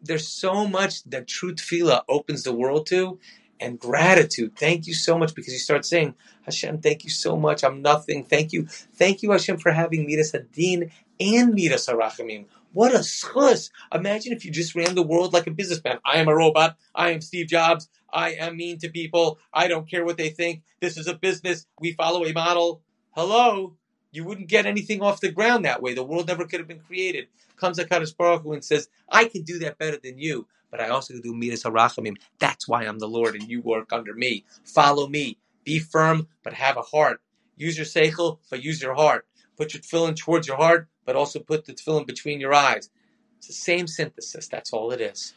There's 0.00 0.28
so 0.28 0.66
much 0.66 1.02
that 1.04 1.26
true 1.26 1.54
tefillah 1.54 2.02
opens 2.08 2.44
the 2.44 2.54
world 2.54 2.86
to, 2.88 3.18
and 3.60 3.78
gratitude. 3.78 4.56
Thank 4.56 4.86
you 4.86 4.94
so 4.94 5.18
much 5.18 5.34
because 5.34 5.52
you 5.52 5.58
start 5.58 5.84
saying, 5.84 6.14
Hashem, 6.42 6.80
thank 6.80 7.04
you 7.04 7.10
so 7.10 7.36
much. 7.36 7.64
I'm 7.64 7.82
nothing. 7.82 8.24
Thank 8.24 8.52
you. 8.52 8.66
Thank 8.66 9.22
you, 9.22 9.30
Hashem, 9.30 9.58
for 9.58 9.72
having 9.72 10.06
Midas 10.06 10.32
Hadin 10.32 10.90
and 11.20 11.54
Midas 11.54 11.86
Harachamim. 11.86 12.46
What 12.72 12.92
a 12.92 12.98
schus. 12.98 13.70
Imagine 13.94 14.32
if 14.32 14.44
you 14.44 14.50
just 14.50 14.74
ran 14.74 14.94
the 14.94 15.02
world 15.02 15.32
like 15.32 15.46
a 15.46 15.52
businessman. 15.52 15.98
I 16.04 16.18
am 16.18 16.28
a 16.28 16.34
robot. 16.34 16.76
I 16.94 17.10
am 17.10 17.20
Steve 17.20 17.46
Jobs. 17.46 17.88
I 18.12 18.30
am 18.30 18.56
mean 18.56 18.78
to 18.78 18.88
people. 18.88 19.38
I 19.52 19.68
don't 19.68 19.88
care 19.88 20.04
what 20.04 20.16
they 20.16 20.30
think. 20.30 20.62
This 20.80 20.96
is 20.96 21.06
a 21.06 21.14
business. 21.14 21.66
We 21.80 21.92
follow 21.92 22.24
a 22.24 22.32
model. 22.32 22.82
Hello? 23.12 23.76
You 24.14 24.24
wouldn't 24.24 24.48
get 24.48 24.66
anything 24.66 25.02
off 25.02 25.20
the 25.20 25.30
ground 25.30 25.64
that 25.64 25.82
way. 25.82 25.92
The 25.92 26.04
world 26.04 26.28
never 26.28 26.46
could 26.46 26.60
have 26.60 26.68
been 26.68 26.80
created. 26.80 27.26
Comes 27.56 27.78
Hakadosh 27.78 28.16
Baruch 28.16 28.42
Hu 28.42 28.52
and 28.52 28.64
says, 28.64 28.88
"I 29.08 29.24
can 29.24 29.42
do 29.42 29.58
that 29.60 29.78
better 29.78 29.96
than 29.96 30.18
you, 30.18 30.46
but 30.70 30.80
I 30.80 30.88
also 30.88 31.14
can 31.14 31.22
do 31.22 31.34
midas 31.34 31.64
harachamim. 31.64 32.16
That's 32.38 32.68
why 32.68 32.84
I'm 32.84 32.98
the 32.98 33.08
Lord, 33.08 33.34
and 33.34 33.48
you 33.48 33.60
work 33.60 33.92
under 33.92 34.14
me. 34.14 34.44
Follow 34.64 35.08
me. 35.08 35.38
Be 35.64 35.78
firm, 35.78 36.28
but 36.42 36.54
have 36.54 36.76
a 36.76 36.82
heart. 36.82 37.20
Use 37.56 37.76
your 37.76 37.86
seichel, 37.86 38.38
but 38.50 38.62
use 38.62 38.80
your 38.82 38.94
heart. 38.94 39.26
Put 39.56 39.74
your 39.74 39.82
tefillin 39.82 40.16
towards 40.16 40.46
your 40.46 40.56
heart, 40.56 40.88
but 41.04 41.16
also 41.16 41.40
put 41.40 41.64
the 41.64 41.72
tefillin 41.72 42.06
between 42.06 42.40
your 42.40 42.54
eyes. 42.54 42.90
It's 43.38 43.46
the 43.48 43.52
same 43.52 43.86
synthesis. 43.86 44.48
That's 44.48 44.72
all 44.72 44.90
it 44.92 45.00
is. 45.00 45.34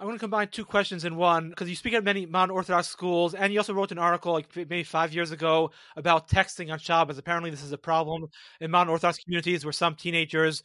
I 0.00 0.04
want 0.06 0.14
to 0.14 0.20
combine 0.20 0.48
two 0.48 0.64
questions 0.64 1.04
in 1.04 1.16
one 1.16 1.50
because 1.50 1.68
you 1.68 1.76
speak 1.76 1.92
at 1.92 2.02
many 2.02 2.24
modern 2.24 2.54
Orthodox 2.54 2.88
schools, 2.88 3.34
and 3.34 3.52
you 3.52 3.58
also 3.58 3.74
wrote 3.74 3.92
an 3.92 3.98
article 3.98 4.32
like 4.32 4.46
maybe 4.56 4.82
five 4.82 5.12
years 5.12 5.30
ago 5.30 5.72
about 5.94 6.26
texting 6.26 6.72
on 6.72 6.78
Shabbos. 6.78 7.18
Apparently, 7.18 7.50
this 7.50 7.62
is 7.62 7.72
a 7.72 7.78
problem 7.78 8.24
in 8.62 8.70
modern 8.70 8.90
Orthodox 8.90 9.18
communities 9.18 9.62
where 9.62 9.72
some 9.72 9.94
teenagers 9.94 10.62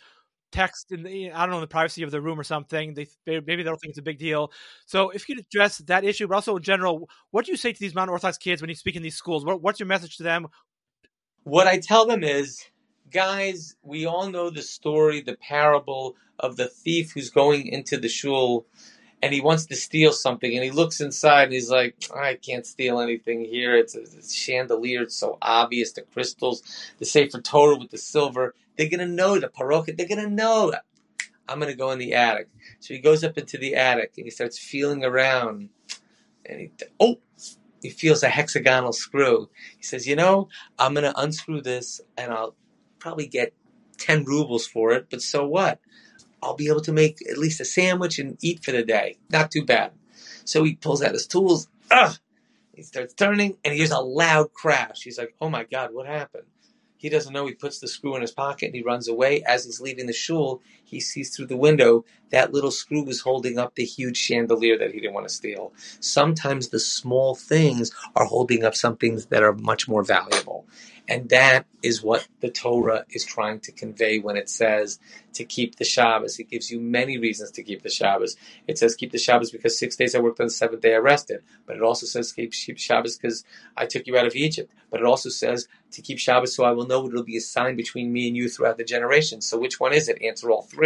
text 0.53 0.93
in 0.93 1.03
the 1.03 1.33
I 1.33 1.41
don't 1.41 1.49
know 1.49 1.57
in 1.57 1.61
the 1.61 1.67
privacy 1.67 2.03
of 2.03 2.11
the 2.11 2.21
room 2.21 2.39
or 2.39 2.45
something. 2.45 2.93
They 2.93 3.07
maybe 3.27 3.57
they 3.57 3.63
don't 3.63 3.75
think 3.75 3.89
it's 3.89 3.99
a 3.99 4.03
big 4.03 4.19
deal. 4.19 4.53
So, 4.85 5.09
if 5.09 5.27
you 5.27 5.35
could 5.35 5.45
address 5.45 5.79
that 5.79 6.05
issue, 6.05 6.27
but 6.27 6.35
also 6.35 6.55
in 6.55 6.63
general, 6.63 7.09
what 7.31 7.43
do 7.43 7.51
you 7.51 7.57
say 7.57 7.73
to 7.73 7.79
these 7.79 7.93
modern 7.93 8.13
Orthodox 8.13 8.37
kids 8.37 8.61
when 8.61 8.69
you 8.69 8.75
speak 8.75 8.95
in 8.95 9.03
these 9.03 9.17
schools? 9.17 9.43
What, 9.43 9.61
what's 9.61 9.81
your 9.81 9.87
message 9.87 10.15
to 10.15 10.23
them? 10.23 10.47
What 11.43 11.67
I 11.67 11.79
tell 11.79 12.05
them 12.05 12.23
is, 12.23 12.63
guys, 13.11 13.75
we 13.83 14.05
all 14.05 14.29
know 14.29 14.49
the 14.49 14.61
story, 14.61 15.19
the 15.19 15.35
parable 15.35 16.15
of 16.39 16.55
the 16.55 16.69
thief 16.69 17.11
who's 17.11 17.29
going 17.29 17.67
into 17.67 17.97
the 17.97 18.09
shul 18.09 18.65
and 19.25 19.33
he 19.33 19.41
wants 19.41 19.65
to 19.65 19.75
steal 19.75 20.11
something 20.11 20.53
and 20.53 20.63
he 20.63 20.69
looks 20.69 21.01
inside 21.01 21.45
and 21.45 21.53
he's 21.53 21.71
like 21.71 21.95
i 22.15 22.35
can't 22.35 22.67
steal 22.67 22.99
anything 22.99 23.43
here. 23.43 23.75
It's 23.75 23.95
a, 23.95 24.01
it's 24.01 24.31
a 24.31 24.35
chandelier. 24.35 25.01
It's 25.01 25.15
so 25.15 25.39
obvious. 25.41 25.93
The 25.93 26.03
crystals 26.03 26.61
the 26.99 27.05
sefer 27.05 27.41
torah 27.41 27.77
with 27.77 27.89
the 27.89 27.97
silver. 27.97 28.53
They're 28.77 28.87
gonna 28.89 29.07
know 29.07 29.39
the 29.39 29.47
parochah 29.47 29.97
they're 29.97 30.07
gonna 30.07 30.29
know 30.29 30.73
i'm 31.49 31.59
gonna 31.59 31.73
go 31.75 31.89
in 31.89 31.97
the 31.97 32.13
attic. 32.13 32.49
So 32.79 32.93
he 32.93 32.99
goes 32.99 33.23
up 33.23 33.39
into 33.39 33.57
the 33.57 33.73
attic 33.73 34.13
and 34.17 34.25
he 34.25 34.29
starts 34.29 34.59
feeling 34.59 35.03
around 35.03 35.69
and 36.45 36.59
he 36.61 36.71
oh 36.99 37.17
he 37.81 37.89
feels 37.89 38.21
a 38.21 38.29
hexagonal 38.29 38.93
screw. 38.93 39.49
He 39.75 39.83
says 39.83 40.05
you 40.05 40.15
know 40.15 40.49
i'm 40.77 40.93
gonna 40.93 41.13
unscrew 41.15 41.61
this 41.61 41.99
and 42.15 42.31
i'll 42.31 42.55
probably 42.99 43.25
get 43.25 43.53
10 43.97 44.25
rubles 44.25 44.67
for 44.67 44.91
it 44.91 45.07
but 45.09 45.21
so 45.21 45.47
what 45.47 45.79
I'll 46.45 46.55
be 46.55 46.67
able 46.67 46.81
to 46.81 46.93
make 46.93 47.17
at 47.29 47.37
least 47.37 47.59
a 47.59 47.65
sandwich 47.65 48.19
and 48.19 48.37
eat 48.41 48.63
for 48.63 48.71
the 48.71 48.83
day. 48.83 49.17
Not 49.29 49.51
too 49.51 49.65
bad. 49.65 49.91
So 50.45 50.63
he 50.63 50.75
pulls 50.75 51.01
out 51.01 51.13
his 51.13 51.27
tools. 51.27 51.67
Ugh! 51.89 52.17
He 52.75 52.83
starts 52.83 53.13
turning 53.13 53.57
and 53.63 53.73
he 53.73 53.79
hears 53.79 53.91
a 53.91 53.99
loud 53.99 54.53
crash. 54.53 55.01
He's 55.03 55.17
like, 55.17 55.33
oh 55.41 55.49
my 55.49 55.63
God, 55.63 55.93
what 55.93 56.05
happened? 56.05 56.45
He 56.97 57.09
doesn't 57.09 57.33
know. 57.33 57.47
He 57.47 57.53
puts 57.53 57.79
the 57.79 57.87
screw 57.87 58.15
in 58.15 58.21
his 58.21 58.31
pocket 58.31 58.67
and 58.67 58.75
he 58.75 58.83
runs 58.83 59.07
away. 59.07 59.43
As 59.43 59.65
he's 59.65 59.81
leaving 59.81 60.05
the 60.07 60.13
shul, 60.13 60.61
he 60.95 61.01
sees 61.01 61.35
through 61.35 61.47
the 61.47 61.57
window 61.57 62.05
that 62.31 62.53
little 62.53 62.71
screw 62.71 63.03
was 63.03 63.21
holding 63.21 63.59
up 63.59 63.75
the 63.75 63.85
huge 63.85 64.17
chandelier 64.17 64.77
that 64.77 64.91
he 64.91 64.99
didn't 64.99 65.13
want 65.13 65.27
to 65.27 65.33
steal. 65.33 65.73
Sometimes 65.99 66.69
the 66.69 66.79
small 66.79 67.35
things 67.35 67.91
are 68.15 68.25
holding 68.25 68.63
up 68.63 68.75
some 68.75 68.95
things 68.95 69.27
that 69.27 69.43
are 69.43 69.53
much 69.53 69.87
more 69.87 70.03
valuable. 70.03 70.65
And 71.07 71.29
that 71.29 71.67
is 71.83 72.01
what 72.01 72.27
the 72.41 72.49
Torah 72.49 73.05
is 73.11 73.23
trying 73.23 73.59
to 73.61 73.71
convey 73.71 74.17
when 74.17 74.37
it 74.37 74.49
says 74.49 74.99
to 75.33 75.45
keep 75.45 75.75
the 75.75 75.83
Shabbos. 75.83 76.39
It 76.39 76.49
gives 76.49 76.71
you 76.71 76.79
many 76.79 77.19
reasons 77.19 77.51
to 77.51 77.63
keep 77.63 77.83
the 77.83 77.89
Shabbos. 77.89 78.35
It 78.67 78.79
says 78.79 78.95
keep 78.95 79.11
the 79.11 79.19
Shabbos 79.19 79.51
because 79.51 79.77
six 79.77 79.95
days 79.95 80.15
I 80.15 80.19
worked 80.19 80.39
on 80.39 80.47
the 80.47 80.51
seventh 80.51 80.81
day 80.81 80.95
I 80.95 80.97
rested. 80.97 81.41
But 81.67 81.75
it 81.75 81.83
also 81.83 82.07
says 82.07 82.31
keep, 82.31 82.53
Shabbos 82.53 83.17
because 83.17 83.43
I 83.77 83.85
took 83.85 84.07
you 84.07 84.17
out 84.17 84.25
of 84.25 84.35
Egypt. 84.35 84.73
But 84.89 85.01
it 85.01 85.05
also 85.05 85.29
says 85.29 85.67
to 85.91 86.01
keep 86.01 86.17
Shabbos 86.17 86.55
so 86.55 86.63
I 86.63 86.71
will 86.71 86.87
know 86.87 87.05
it 87.05 87.13
will 87.13 87.23
be 87.23 87.37
a 87.37 87.41
sign 87.41 87.75
between 87.75 88.11
me 88.11 88.27
and 88.27 88.35
you 88.35 88.49
throughout 88.49 88.77
the 88.77 88.83
generations. 88.83 89.47
So 89.47 89.59
which 89.59 89.79
one 89.79 89.93
is 89.93 90.09
it? 90.09 90.21
Answer 90.23 90.49
all 90.49 90.63
three. 90.63 90.84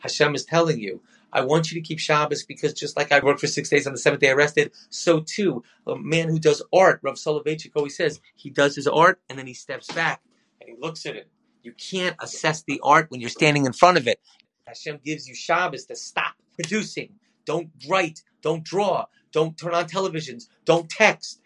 Hashem 0.00 0.34
is 0.34 0.44
telling 0.44 0.80
you 0.80 1.00
I 1.32 1.42
want 1.42 1.70
you 1.70 1.80
to 1.80 1.86
keep 1.86 1.98
Shabbos 1.98 2.44
because 2.44 2.72
just 2.72 2.96
like 2.96 3.12
I 3.12 3.20
worked 3.20 3.40
for 3.40 3.46
six 3.46 3.68
days 3.68 3.86
on 3.86 3.92
the 3.92 3.98
seventh 3.98 4.20
day 4.20 4.30
I 4.30 4.34
rested, 4.34 4.72
so 4.88 5.20
too 5.20 5.62
a 5.86 5.96
man 5.96 6.28
who 6.28 6.38
does 6.38 6.62
art, 6.72 7.00
Rav 7.02 7.16
Soloveitchik 7.16 7.72
always 7.74 7.96
says, 7.96 8.20
he 8.34 8.50
does 8.50 8.74
his 8.74 8.86
art 8.86 9.20
and 9.28 9.38
then 9.38 9.46
he 9.46 9.54
steps 9.54 9.92
back 9.92 10.22
and 10.60 10.70
he 10.70 10.76
looks 10.80 11.04
at 11.04 11.16
it. 11.16 11.28
You 11.62 11.72
can't 11.72 12.16
assess 12.20 12.62
the 12.62 12.80
art 12.82 13.10
when 13.10 13.20
you're 13.20 13.28
standing 13.28 13.66
in 13.66 13.72
front 13.72 13.98
of 13.98 14.06
it. 14.06 14.20
Hashem 14.66 15.00
gives 15.04 15.28
you 15.28 15.34
Shabbos 15.34 15.84
to 15.86 15.96
stop 15.96 16.34
producing. 16.54 17.14
Don't 17.44 17.70
write. 17.88 18.22
Don't 18.40 18.64
draw. 18.64 19.06
Don't 19.32 19.58
turn 19.58 19.74
on 19.74 19.86
televisions. 19.86 20.48
Don't 20.64 20.88
text. 20.88 21.40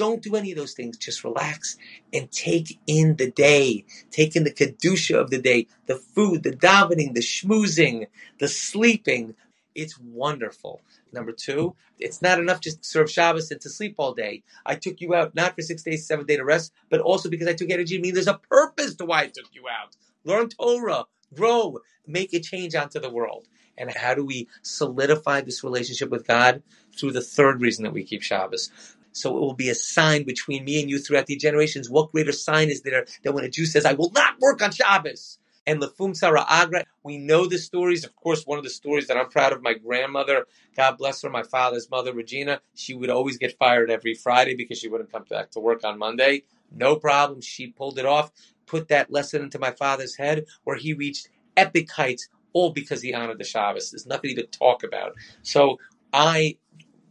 Don't 0.00 0.22
do 0.22 0.34
any 0.34 0.50
of 0.50 0.56
those 0.56 0.72
things. 0.72 0.96
Just 0.96 1.24
relax 1.24 1.76
and 2.10 2.32
take 2.32 2.80
in 2.86 3.16
the 3.16 3.30
day. 3.30 3.84
Take 4.10 4.34
in 4.34 4.44
the 4.44 4.50
kedusha 4.50 5.14
of 5.14 5.28
the 5.28 5.36
day, 5.36 5.66
the 5.84 5.96
food, 5.96 6.42
the 6.42 6.52
davening, 6.52 7.12
the 7.12 7.20
schmoozing, 7.20 8.06
the 8.38 8.48
sleeping. 8.48 9.34
It's 9.74 9.98
wonderful. 10.00 10.80
Number 11.12 11.32
two, 11.32 11.76
it's 11.98 12.22
not 12.22 12.38
enough 12.38 12.62
just 12.62 12.82
to 12.82 12.88
serve 12.88 13.10
Shabbos 13.10 13.50
and 13.50 13.60
to 13.60 13.68
sleep 13.68 13.96
all 13.98 14.14
day. 14.14 14.42
I 14.64 14.76
took 14.76 15.02
you 15.02 15.14
out 15.14 15.34
not 15.34 15.54
for 15.54 15.60
six 15.60 15.82
days, 15.82 16.06
seven 16.06 16.24
day 16.24 16.38
to 16.38 16.46
rest, 16.46 16.72
but 16.88 17.00
also 17.00 17.28
because 17.28 17.46
I 17.46 17.52
took 17.52 17.68
energy. 17.70 17.98
I 17.98 18.00
mean, 18.00 18.14
there's 18.14 18.26
a 18.26 18.40
purpose 18.48 18.94
to 18.94 19.04
why 19.04 19.24
I 19.24 19.26
took 19.26 19.50
you 19.52 19.64
out. 19.68 19.96
Learn 20.24 20.48
Torah, 20.48 21.04
grow, 21.34 21.80
make 22.06 22.32
a 22.32 22.40
change 22.40 22.74
onto 22.74 23.00
the 23.00 23.10
world. 23.10 23.48
And 23.76 23.90
how 23.90 24.14
do 24.14 24.24
we 24.24 24.48
solidify 24.62 25.42
this 25.42 25.62
relationship 25.62 26.08
with 26.08 26.26
God? 26.26 26.62
Through 26.98 27.12
the 27.12 27.20
third 27.20 27.60
reason 27.60 27.84
that 27.84 27.92
we 27.92 28.04
keep 28.04 28.22
Shabbos. 28.22 28.70
So 29.12 29.36
it 29.36 29.40
will 29.40 29.54
be 29.54 29.70
a 29.70 29.74
sign 29.74 30.24
between 30.24 30.64
me 30.64 30.80
and 30.80 30.88
you 30.88 30.98
throughout 30.98 31.26
the 31.26 31.36
generations. 31.36 31.90
What 31.90 32.12
greater 32.12 32.32
sign 32.32 32.70
is 32.70 32.82
there 32.82 33.06
than 33.22 33.34
when 33.34 33.44
a 33.44 33.50
Jew 33.50 33.66
says, 33.66 33.84
I 33.84 33.94
will 33.94 34.10
not 34.12 34.38
work 34.40 34.62
on 34.62 34.72
Shabbos? 34.72 35.38
And 35.66 35.80
Lefum 35.80 36.12
Tzaara 36.18 36.44
Agra, 36.48 36.84
we 37.04 37.18
know 37.18 37.46
the 37.46 37.58
stories. 37.58 38.04
Of 38.04 38.16
course, 38.16 38.44
one 38.44 38.58
of 38.58 38.64
the 38.64 38.70
stories 38.70 39.06
that 39.08 39.16
I'm 39.16 39.28
proud 39.28 39.52
of, 39.52 39.62
my 39.62 39.74
grandmother, 39.74 40.46
God 40.74 40.96
bless 40.96 41.22
her, 41.22 41.30
my 41.30 41.42
father's 41.42 41.90
mother, 41.90 42.14
Regina, 42.14 42.60
she 42.74 42.94
would 42.94 43.10
always 43.10 43.36
get 43.36 43.58
fired 43.58 43.90
every 43.90 44.14
Friday 44.14 44.54
because 44.54 44.78
she 44.78 44.88
wouldn't 44.88 45.12
come 45.12 45.24
back 45.28 45.50
to 45.52 45.60
work 45.60 45.84
on 45.84 45.98
Monday. 45.98 46.44
No 46.72 46.96
problem. 46.96 47.40
She 47.40 47.68
pulled 47.68 47.98
it 47.98 48.06
off, 48.06 48.32
put 48.66 48.88
that 48.88 49.12
lesson 49.12 49.42
into 49.42 49.58
my 49.58 49.72
father's 49.72 50.16
head 50.16 50.46
where 50.64 50.76
he 50.76 50.94
reached 50.94 51.28
epic 51.56 51.90
heights, 51.90 52.28
all 52.52 52.70
because 52.70 53.02
he 53.02 53.12
honored 53.14 53.38
the 53.38 53.44
Shabbos. 53.44 53.90
There's 53.90 54.06
nothing 54.06 54.36
to 54.36 54.44
talk 54.44 54.82
about. 54.82 55.14
So 55.42 55.78
I 56.12 56.56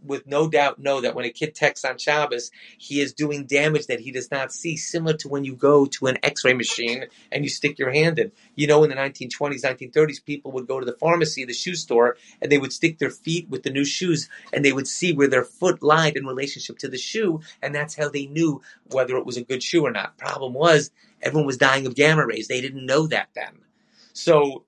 with 0.04 0.26
no 0.28 0.48
doubt 0.48 0.80
know 0.80 1.02
that 1.02 1.16
when 1.16 1.26
a 1.26 1.30
kid 1.30 1.56
texts 1.56 1.86
on 1.86 1.98
Shabbos, 1.98 2.52
he 2.78 3.02
is 3.02 3.14
doing 3.14 3.46
damage 3.46 3.88
that 3.88 4.00
he 4.00 4.12
does 4.12 4.32
not 4.32 4.52
see, 4.52 4.78
similar 4.78 5.14
to 5.18 5.28
when 5.28 5.44
you 5.44 5.56
go 5.56 5.86
to 5.86 6.08
an 6.08 6.18
x-ray 6.24 6.54
machine 6.54 7.06
and 7.32 7.44
you 7.44 7.50
stick 7.50 7.78
your 7.80 7.92
hand 7.92 8.20
in. 8.20 8.32
You 8.56 8.68
know, 8.68 8.84
in 8.84 8.90
the 8.90 8.96
1920s, 8.96 9.64
1930s, 9.64 10.24
people 10.24 10.52
would 10.54 10.68
go 10.68 10.80
to 10.80 10.86
the 10.86 10.98
pharmacy, 10.98 11.46
the 11.46 11.54
shoe 11.54 11.76
store, 11.76 12.18
and 12.42 12.52
they 12.52 12.58
would 12.58 12.74
stick 12.74 13.00
their 13.00 13.10
feet 13.10 13.50
with 13.50 13.64
the 13.64 13.72
new 13.72 13.86
shoes 13.86 14.30
and 14.54 14.64
they 14.64 14.74
would 14.74 14.88
see 14.88 15.14
where 15.14 15.28
their 15.28 15.44
foot 15.44 15.84
lied 15.84 16.16
in 16.16 16.26
relationship 16.26 16.78
to 16.80 16.88
the 16.88 16.98
shoe, 16.98 17.42
and 17.62 17.74
that's 17.74 17.96
how 17.96 18.10
they 18.10 18.26
knew 18.26 18.62
whether 18.92 19.18
it 19.18 19.26
was 19.26 19.38
a 19.38 19.44
good 19.44 19.64
shoe 19.64 19.86
or 19.86 19.92
not. 19.92 20.18
Problem 20.18 20.54
was, 20.54 20.92
everyone 21.22 21.46
was 21.46 21.58
dying 21.58 21.86
of 21.86 21.96
gamma 21.96 22.26
rays. 22.26 22.48
They 22.48 22.62
didn't 22.62 22.86
know 22.86 23.08
that 23.08 23.30
then. 23.36 23.60
So 24.14 24.66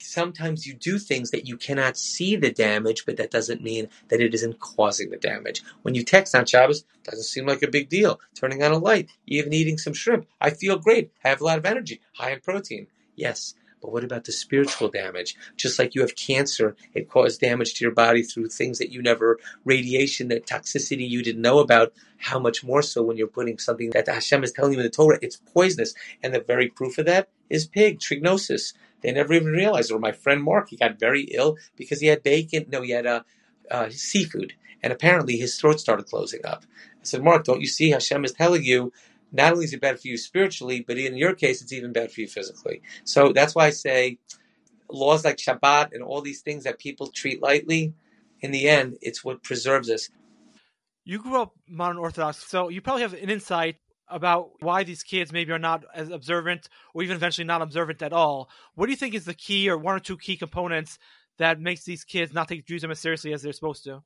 sometimes 0.00 0.66
you 0.66 0.74
do 0.74 0.98
things 0.98 1.30
that 1.30 1.46
you 1.46 1.56
cannot 1.56 1.96
see 1.96 2.36
the 2.36 2.50
damage, 2.50 3.06
but 3.06 3.16
that 3.16 3.30
doesn't 3.30 3.62
mean 3.62 3.88
that 4.08 4.20
it 4.20 4.34
isn't 4.34 4.60
causing 4.60 5.10
the 5.10 5.16
damage. 5.16 5.62
When 5.82 5.94
you 5.94 6.04
text 6.04 6.34
on 6.34 6.46
Shabbos, 6.46 6.84
doesn't 7.04 7.24
seem 7.24 7.46
like 7.46 7.62
a 7.62 7.70
big 7.70 7.88
deal. 7.88 8.20
Turning 8.34 8.62
on 8.62 8.72
a 8.72 8.78
light, 8.78 9.10
even 9.26 9.52
eating 9.52 9.78
some 9.78 9.94
shrimp. 9.94 10.26
I 10.40 10.50
feel 10.50 10.78
great. 10.78 11.10
I 11.24 11.28
have 11.28 11.40
a 11.40 11.44
lot 11.44 11.58
of 11.58 11.66
energy, 11.66 12.00
high 12.16 12.32
in 12.32 12.40
protein. 12.40 12.88
Yes, 13.16 13.54
but 13.80 13.92
what 13.92 14.04
about 14.04 14.24
the 14.24 14.32
spiritual 14.32 14.88
damage? 14.88 15.36
Just 15.56 15.78
like 15.78 15.94
you 15.94 16.00
have 16.02 16.16
cancer, 16.16 16.76
it 16.94 17.08
caused 17.08 17.40
damage 17.40 17.74
to 17.74 17.84
your 17.84 17.94
body 17.94 18.22
through 18.22 18.48
things 18.48 18.78
that 18.78 18.90
you 18.90 19.02
never, 19.02 19.38
radiation, 19.64 20.28
that 20.28 20.46
toxicity 20.46 21.08
you 21.08 21.22
didn't 21.22 21.42
know 21.42 21.58
about. 21.60 21.92
How 22.18 22.38
much 22.38 22.64
more 22.64 22.82
so 22.82 23.02
when 23.02 23.16
you're 23.16 23.28
putting 23.28 23.58
something 23.58 23.90
that 23.90 24.08
Hashem 24.08 24.42
is 24.42 24.52
telling 24.52 24.72
you 24.72 24.80
in 24.80 24.84
the 24.84 24.90
Torah, 24.90 25.18
it's 25.22 25.36
poisonous. 25.36 25.94
And 26.22 26.34
the 26.34 26.40
very 26.40 26.68
proof 26.68 26.98
of 26.98 27.06
that 27.06 27.28
is 27.48 27.66
pig, 27.66 28.00
trichinosis. 28.00 28.74
They 29.02 29.12
never 29.12 29.32
even 29.32 29.52
realized. 29.52 29.92
Or 29.92 29.98
my 29.98 30.12
friend 30.12 30.42
Mark, 30.42 30.70
he 30.70 30.76
got 30.76 30.98
very 30.98 31.22
ill 31.22 31.56
because 31.76 32.00
he 32.00 32.08
had 32.08 32.22
bacon. 32.22 32.66
No, 32.68 32.82
he 32.82 32.90
had 32.90 33.06
uh, 33.06 33.22
uh, 33.70 33.90
seafood, 33.90 34.54
and 34.82 34.92
apparently 34.92 35.36
his 35.36 35.58
throat 35.58 35.80
started 35.80 36.06
closing 36.06 36.44
up. 36.44 36.64
I 37.00 37.04
said, 37.04 37.22
Mark, 37.22 37.44
don't 37.44 37.60
you 37.60 37.66
see 37.66 37.90
Hashem 37.90 38.24
is 38.24 38.32
telling 38.32 38.64
you? 38.64 38.92
Not 39.30 39.52
only 39.52 39.66
is 39.66 39.74
it 39.74 39.80
bad 39.80 40.00
for 40.00 40.08
you 40.08 40.16
spiritually, 40.16 40.82
but 40.86 40.96
in 40.96 41.16
your 41.16 41.34
case, 41.34 41.60
it's 41.60 41.72
even 41.72 41.92
bad 41.92 42.10
for 42.10 42.22
you 42.22 42.28
physically. 42.28 42.80
So 43.04 43.32
that's 43.32 43.54
why 43.54 43.66
I 43.66 43.70
say 43.70 44.18
laws 44.90 45.24
like 45.24 45.36
Shabbat 45.36 45.92
and 45.92 46.02
all 46.02 46.22
these 46.22 46.40
things 46.40 46.64
that 46.64 46.78
people 46.78 47.08
treat 47.08 47.42
lightly, 47.42 47.92
in 48.40 48.52
the 48.52 48.68
end, 48.68 48.96
it's 49.02 49.24
what 49.24 49.42
preserves 49.42 49.90
us. 49.90 50.08
You 51.04 51.18
grew 51.18 51.42
up 51.42 51.52
modern 51.68 51.98
Orthodox, 51.98 52.44
so 52.44 52.68
you 52.68 52.80
probably 52.80 53.02
have 53.02 53.14
an 53.14 53.30
insight 53.30 53.76
about 54.10 54.50
why 54.60 54.84
these 54.84 55.02
kids 55.02 55.32
maybe 55.32 55.52
are 55.52 55.58
not 55.58 55.84
as 55.94 56.10
observant 56.10 56.68
or 56.94 57.02
even 57.02 57.16
eventually 57.16 57.44
not 57.44 57.62
observant 57.62 58.02
at 58.02 58.12
all. 58.12 58.48
What 58.74 58.86
do 58.86 58.92
you 58.92 58.96
think 58.96 59.14
is 59.14 59.24
the 59.24 59.34
key 59.34 59.68
or 59.68 59.78
one 59.78 59.96
or 59.96 60.00
two 60.00 60.16
key 60.16 60.36
components 60.36 60.98
that 61.38 61.60
makes 61.60 61.84
these 61.84 62.04
kids 62.04 62.32
not 62.32 62.48
take 62.48 62.66
Judaism 62.66 62.90
as 62.90 63.00
seriously 63.00 63.32
as 63.32 63.42
they're 63.42 63.52
supposed 63.52 63.84
to? 63.84 64.02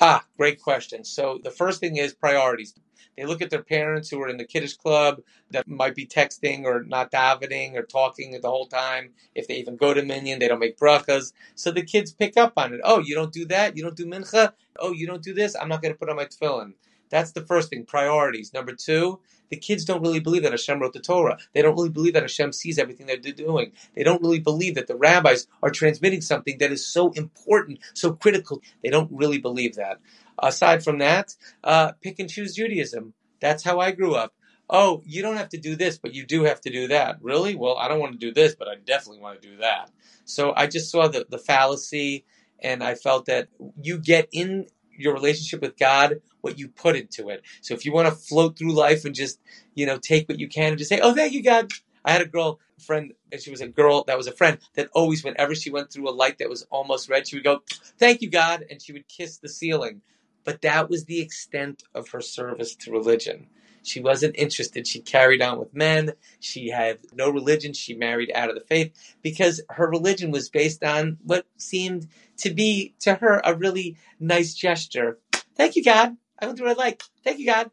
Ah, 0.00 0.24
great 0.36 0.60
question. 0.60 1.04
So 1.04 1.40
the 1.42 1.50
first 1.50 1.80
thing 1.80 1.96
is 1.96 2.12
priorities. 2.12 2.74
They 3.16 3.24
look 3.24 3.40
at 3.40 3.48
their 3.48 3.62
parents 3.62 4.10
who 4.10 4.20
are 4.20 4.28
in 4.28 4.36
the 4.36 4.44
Kiddush 4.44 4.74
club 4.74 5.22
that 5.52 5.66
might 5.66 5.94
be 5.94 6.06
texting 6.06 6.64
or 6.64 6.82
not 6.82 7.10
davening 7.10 7.76
or 7.76 7.82
talking 7.82 8.38
the 8.38 8.50
whole 8.50 8.66
time. 8.66 9.14
If 9.34 9.48
they 9.48 9.54
even 9.56 9.76
go 9.76 9.94
to 9.94 10.02
minyan, 10.02 10.38
they 10.38 10.48
don't 10.48 10.58
make 10.58 10.76
brachas. 10.76 11.32
So 11.54 11.70
the 11.70 11.82
kids 11.82 12.12
pick 12.12 12.36
up 12.36 12.52
on 12.58 12.74
it. 12.74 12.80
Oh, 12.84 13.00
you 13.00 13.14
don't 13.14 13.32
do 13.32 13.46
that? 13.46 13.74
You 13.76 13.84
don't 13.84 13.96
do 13.96 14.04
mincha? 14.04 14.52
Oh, 14.78 14.92
you 14.92 15.06
don't 15.06 15.22
do 15.22 15.32
this? 15.32 15.56
I'm 15.56 15.68
not 15.68 15.80
going 15.80 15.94
to 15.94 15.98
put 15.98 16.10
on 16.10 16.16
my 16.16 16.26
tefillin. 16.26 16.74
That's 17.10 17.32
the 17.32 17.44
first 17.44 17.70
thing, 17.70 17.84
priorities. 17.84 18.52
Number 18.52 18.74
two, 18.74 19.20
the 19.50 19.56
kids 19.56 19.84
don't 19.84 20.02
really 20.02 20.20
believe 20.20 20.42
that 20.42 20.52
Hashem 20.52 20.80
wrote 20.80 20.92
the 20.92 21.00
Torah. 21.00 21.38
They 21.54 21.62
don't 21.62 21.74
really 21.74 21.90
believe 21.90 22.14
that 22.14 22.22
Hashem 22.22 22.52
sees 22.52 22.78
everything 22.78 23.06
they're 23.06 23.16
doing. 23.16 23.72
They 23.94 24.02
don't 24.02 24.22
really 24.22 24.40
believe 24.40 24.74
that 24.74 24.86
the 24.86 24.96
rabbis 24.96 25.46
are 25.62 25.70
transmitting 25.70 26.20
something 26.20 26.58
that 26.58 26.72
is 26.72 26.86
so 26.86 27.10
important, 27.12 27.78
so 27.94 28.12
critical. 28.12 28.62
They 28.82 28.90
don't 28.90 29.10
really 29.12 29.38
believe 29.38 29.76
that. 29.76 29.98
Aside 30.38 30.82
from 30.84 30.98
that, 30.98 31.34
uh, 31.64 31.92
pick 32.00 32.18
and 32.18 32.28
choose 32.28 32.54
Judaism. 32.54 33.14
That's 33.40 33.62
how 33.62 33.80
I 33.80 33.92
grew 33.92 34.14
up. 34.14 34.34
Oh, 34.68 35.02
you 35.06 35.22
don't 35.22 35.36
have 35.36 35.50
to 35.50 35.58
do 35.58 35.76
this, 35.76 35.96
but 35.96 36.12
you 36.12 36.26
do 36.26 36.42
have 36.42 36.60
to 36.62 36.70
do 36.70 36.88
that. 36.88 37.18
Really? 37.22 37.54
Well, 37.54 37.76
I 37.76 37.86
don't 37.86 38.00
want 38.00 38.12
to 38.12 38.18
do 38.18 38.32
this, 38.32 38.56
but 38.56 38.66
I 38.66 38.74
definitely 38.84 39.20
want 39.20 39.40
to 39.40 39.48
do 39.48 39.56
that. 39.58 39.90
So 40.24 40.52
I 40.56 40.66
just 40.66 40.90
saw 40.90 41.06
the, 41.06 41.24
the 41.28 41.38
fallacy 41.38 42.24
and 42.60 42.82
I 42.82 42.96
felt 42.96 43.26
that 43.26 43.48
you 43.80 43.98
get 43.98 44.28
in 44.32 44.66
your 44.98 45.14
relationship 45.14 45.60
with 45.60 45.78
God 45.78 46.20
what 46.46 46.58
you 46.58 46.68
put 46.68 46.94
into 46.94 47.28
it. 47.28 47.42
So 47.60 47.74
if 47.74 47.84
you 47.84 47.92
want 47.92 48.06
to 48.08 48.14
float 48.14 48.56
through 48.56 48.72
life 48.72 49.04
and 49.04 49.14
just, 49.14 49.40
you 49.74 49.84
know, 49.84 49.98
take 49.98 50.28
what 50.28 50.38
you 50.38 50.48
can 50.48 50.68
and 50.68 50.78
just 50.78 50.88
say, 50.88 51.00
oh, 51.00 51.12
thank 51.12 51.32
you, 51.32 51.42
God. 51.42 51.72
I 52.04 52.12
had 52.12 52.22
a 52.22 52.26
girl 52.26 52.60
friend, 52.78 53.12
and 53.32 53.40
she 53.40 53.50
was 53.50 53.60
a 53.60 53.66
girl 53.66 54.04
that 54.04 54.16
was 54.16 54.28
a 54.28 54.32
friend 54.32 54.58
that 54.74 54.88
always, 54.92 55.24
whenever 55.24 55.56
she 55.56 55.70
went 55.70 55.90
through 55.90 56.08
a 56.08 56.14
light 56.14 56.38
that 56.38 56.48
was 56.48 56.62
almost 56.70 57.08
red, 57.08 57.26
she 57.26 57.34
would 57.34 57.44
go, 57.44 57.62
thank 57.98 58.22
you, 58.22 58.30
God, 58.30 58.64
and 58.70 58.80
she 58.80 58.92
would 58.92 59.08
kiss 59.08 59.38
the 59.38 59.48
ceiling. 59.48 60.02
But 60.44 60.62
that 60.62 60.88
was 60.88 61.04
the 61.04 61.20
extent 61.20 61.82
of 61.92 62.10
her 62.10 62.20
service 62.20 62.76
to 62.76 62.92
religion. 62.92 63.48
She 63.82 64.00
wasn't 64.00 64.36
interested. 64.36 64.86
She 64.86 65.00
carried 65.00 65.42
on 65.42 65.58
with 65.58 65.74
men. 65.74 66.12
She 66.38 66.70
had 66.70 66.98
no 67.12 67.28
religion. 67.28 67.72
She 67.72 67.94
married 67.94 68.30
out 68.34 68.48
of 68.48 68.54
the 68.54 68.64
faith 68.64 68.92
because 69.22 69.60
her 69.70 69.88
religion 69.88 70.30
was 70.30 70.48
based 70.48 70.84
on 70.84 71.18
what 71.24 71.46
seemed 71.56 72.06
to 72.38 72.50
be 72.50 72.94
to 73.00 73.14
her 73.14 73.40
a 73.44 73.54
really 73.54 73.96
nice 74.20 74.54
gesture. 74.54 75.18
Thank 75.56 75.74
you, 75.74 75.82
God. 75.82 76.16
I 76.40 76.46
went 76.46 76.58
do 76.58 76.64
what 76.64 76.78
I 76.78 76.82
like. 76.82 77.02
Thank 77.24 77.38
you, 77.38 77.46
God. 77.46 77.70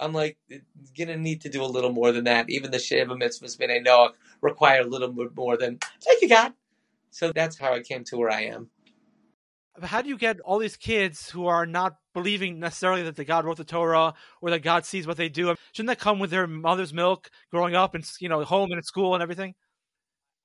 I'm 0.00 0.12
like, 0.12 0.36
gonna 0.98 1.16
need 1.16 1.42
to 1.42 1.48
do 1.48 1.62
a 1.62 1.66
little 1.66 1.92
more 1.92 2.12
than 2.12 2.24
that. 2.24 2.50
Even 2.50 2.70
the 2.70 2.78
Sheva 2.78 3.10
mitzvahs 3.10 3.56
b'nai 3.56 3.86
Noach 3.86 4.12
require 4.40 4.80
a 4.80 4.86
little 4.86 5.08
bit 5.08 5.34
more 5.36 5.56
than 5.56 5.78
thank 6.02 6.22
you, 6.22 6.28
God. 6.28 6.52
So 7.10 7.32
that's 7.32 7.58
how 7.58 7.72
I 7.72 7.80
came 7.80 8.04
to 8.04 8.16
where 8.16 8.30
I 8.30 8.42
am. 8.42 8.70
How 9.80 10.02
do 10.02 10.08
you 10.08 10.18
get 10.18 10.40
all 10.40 10.58
these 10.58 10.76
kids 10.76 11.30
who 11.30 11.46
are 11.46 11.64
not 11.64 11.96
believing 12.12 12.58
necessarily 12.58 13.02
that 13.04 13.16
the 13.16 13.24
God 13.24 13.44
wrote 13.44 13.56
the 13.56 13.64
Torah 13.64 14.14
or 14.42 14.50
that 14.50 14.62
God 14.62 14.84
sees 14.84 15.06
what 15.06 15.16
they 15.16 15.28
do? 15.28 15.54
Shouldn't 15.72 15.88
that 15.88 15.98
come 15.98 16.18
with 16.18 16.30
their 16.30 16.46
mother's 16.46 16.92
milk 16.92 17.30
growing 17.50 17.74
up 17.74 17.94
and 17.94 18.04
you 18.18 18.28
know 18.28 18.44
home 18.44 18.70
and 18.70 18.78
at 18.78 18.84
school 18.84 19.14
and 19.14 19.22
everything? 19.22 19.54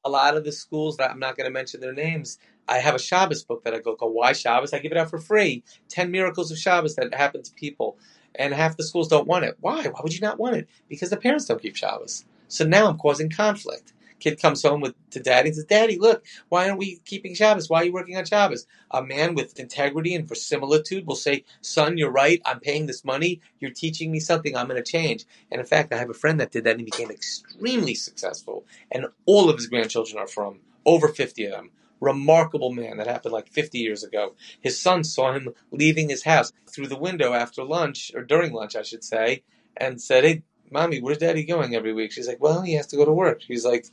A 0.08 0.10
lot 0.10 0.38
of 0.38 0.46
the 0.46 0.54
schools 0.54 0.98
that 0.98 1.12
I'm 1.12 1.20
not 1.20 1.36
going 1.36 1.50
to 1.50 1.54
mention 1.54 1.82
their 1.82 1.94
names, 1.94 2.40
I 2.70 2.78
have 2.78 2.96
a 2.96 3.00
Shabbos 3.00 3.44
book 3.44 3.66
that 3.66 3.74
I 3.74 3.80
go 3.80 3.96
called 3.98 4.16
Why 4.16 4.32
Shabbos. 4.34 4.74
I 4.74 4.80
give 4.80 4.94
it 4.94 4.98
out 4.98 5.10
for 5.10 5.20
free. 5.20 5.66
Ten 5.90 6.12
miracles 6.12 6.50
of 6.50 6.58
Shabbos 6.58 6.96
that 6.96 7.14
happen 7.14 7.44
to 7.44 7.54
people, 7.56 7.98
and 8.36 8.54
half 8.54 8.78
the 8.78 8.86
schools 8.86 9.10
don't 9.10 9.28
want 9.28 9.44
it. 9.44 9.58
Why? 9.60 9.84
Why 9.84 10.00
would 10.02 10.14
you 10.16 10.22
not 10.22 10.40
want 10.40 10.56
it? 10.56 10.70
Because 10.88 11.10
the 11.10 11.18
parents 11.18 11.46
don't 11.46 11.62
keep 11.62 11.76
Shabbos. 11.76 12.26
So 12.48 12.66
now 12.66 12.88
I'm 12.88 12.98
causing 12.98 13.30
conflict. 13.30 13.94
Kid 14.20 14.42
comes 14.42 14.64
home 14.64 14.82
with 14.82 14.96
to 15.12 15.20
daddy 15.20 15.50
and 15.50 15.56
says, 15.56 15.66
"Daddy, 15.66 15.98
look, 15.98 16.26
why 16.50 16.68
aren't 16.68 16.80
we 16.80 17.02
keeping 17.06 17.36
Shabbos? 17.36 17.70
Why 17.70 17.82
are 17.82 17.86
you 17.86 17.94
working 17.94 18.18
on 18.18 18.26
Shabbos?" 18.26 18.68
A 18.92 19.04
man 19.04 19.36
with 19.36 19.60
integrity 19.60 20.16
and 20.16 20.28
verisimilitude 20.28 21.08
will 21.08 21.16
say, 21.16 21.44
"Son, 21.62 21.98
you're 21.98 22.12
right. 22.12 22.42
I'm 22.46 22.60
paying 22.60 22.88
this 22.88 23.06
money. 23.06 23.42
You're 23.60 23.72
teaching 23.72 24.12
me 24.12 24.20
something. 24.20 24.56
I'm 24.56 24.68
going 24.68 24.84
to 24.84 24.92
change." 24.92 25.26
And 25.52 25.60
in 25.60 25.68
fact, 25.68 25.94
I 25.94 25.98
have 25.98 26.10
a 26.10 26.14
friend 26.16 26.40
that 26.40 26.52
did 26.52 26.64
that 26.66 26.72
and 26.72 26.82
he 26.82 26.86
became 26.86 27.12
extremely 27.12 27.96
successful. 27.96 28.66
And 28.92 29.08
all 29.26 29.50
of 29.50 29.58
his 29.58 29.68
grandchildren 29.68 30.20
are 30.20 30.28
from 30.28 30.60
over 30.86 31.08
50 31.10 31.46
of 31.46 31.52
them 31.52 31.72
remarkable 32.00 32.72
man 32.72 32.98
that 32.98 33.08
happened 33.08 33.34
like 33.34 33.48
50 33.50 33.80
years 33.80 34.04
ago. 34.04 34.36
His 34.62 34.80
son 34.82 35.04
saw 35.04 35.34
him 35.34 35.54
leaving 35.72 36.10
his 36.10 36.24
house 36.24 36.52
through 36.70 36.88
the 36.88 36.98
window 36.98 37.34
after 37.34 37.64
lunch, 37.64 38.12
or 38.16 38.24
during 38.24 38.54
lunch, 38.54 38.76
I 38.76 38.84
should 38.84 39.04
say, 39.04 39.44
and 39.76 40.02
said, 40.02 40.24
Hey, 40.24 40.44
mommy, 40.72 41.02
where's 41.02 41.20
daddy 41.20 41.44
going 41.44 41.76
every 41.76 41.94
week? 41.94 42.12
She's 42.12 42.28
like, 42.28 42.42
Well, 42.42 42.62
he 42.62 42.74
has 42.74 42.88
to 42.88 42.98
go 42.98 43.06
to 43.06 43.14
work. 43.14 43.42
He's 43.42 43.66
like, 43.66 43.88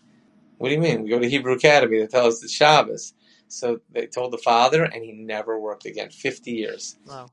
what 0.58 0.68
do 0.68 0.74
you 0.74 0.80
mean? 0.80 1.02
We 1.02 1.10
go 1.10 1.18
to 1.18 1.28
Hebrew 1.28 1.52
Academy 1.54 1.98
to 1.98 2.06
tell 2.06 2.26
us 2.26 2.42
it's 2.42 2.52
Shabbos. 2.52 3.14
So 3.48 3.80
they 3.92 4.06
told 4.06 4.32
the 4.32 4.38
father, 4.38 4.84
and 4.84 5.04
he 5.04 5.12
never 5.12 5.60
worked 5.60 5.86
again. 5.86 6.10
Fifty 6.10 6.52
years. 6.52 6.96
Wow. 7.06 7.28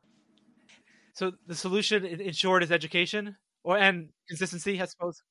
So 1.13 1.33
the 1.47 1.55
solution, 1.55 2.05
in 2.05 2.33
short, 2.33 2.63
is 2.63 2.71
education 2.71 3.35
or 3.63 3.77
and 3.77 4.09
consistency, 4.27 4.81
I 4.81 4.85
suppose. 4.85 5.23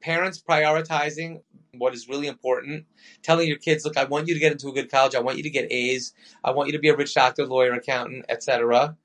parents 0.00 0.42
prioritizing 0.42 1.42
what 1.76 1.94
is 1.94 2.08
really 2.08 2.26
important, 2.26 2.86
telling 3.22 3.48
your 3.48 3.58
kids, 3.58 3.84
look, 3.84 3.96
I 3.96 4.04
want 4.04 4.28
you 4.28 4.34
to 4.34 4.40
get 4.40 4.52
into 4.52 4.68
a 4.68 4.72
good 4.72 4.90
college, 4.90 5.14
I 5.14 5.20
want 5.20 5.36
you 5.36 5.42
to 5.44 5.50
get 5.50 5.70
A's, 5.70 6.12
I 6.42 6.50
want 6.50 6.68
you 6.68 6.72
to 6.72 6.78
be 6.78 6.88
a 6.88 6.96
rich 6.96 7.14
doctor, 7.14 7.46
lawyer, 7.46 7.72
accountant, 7.72 8.24
etc., 8.28 8.96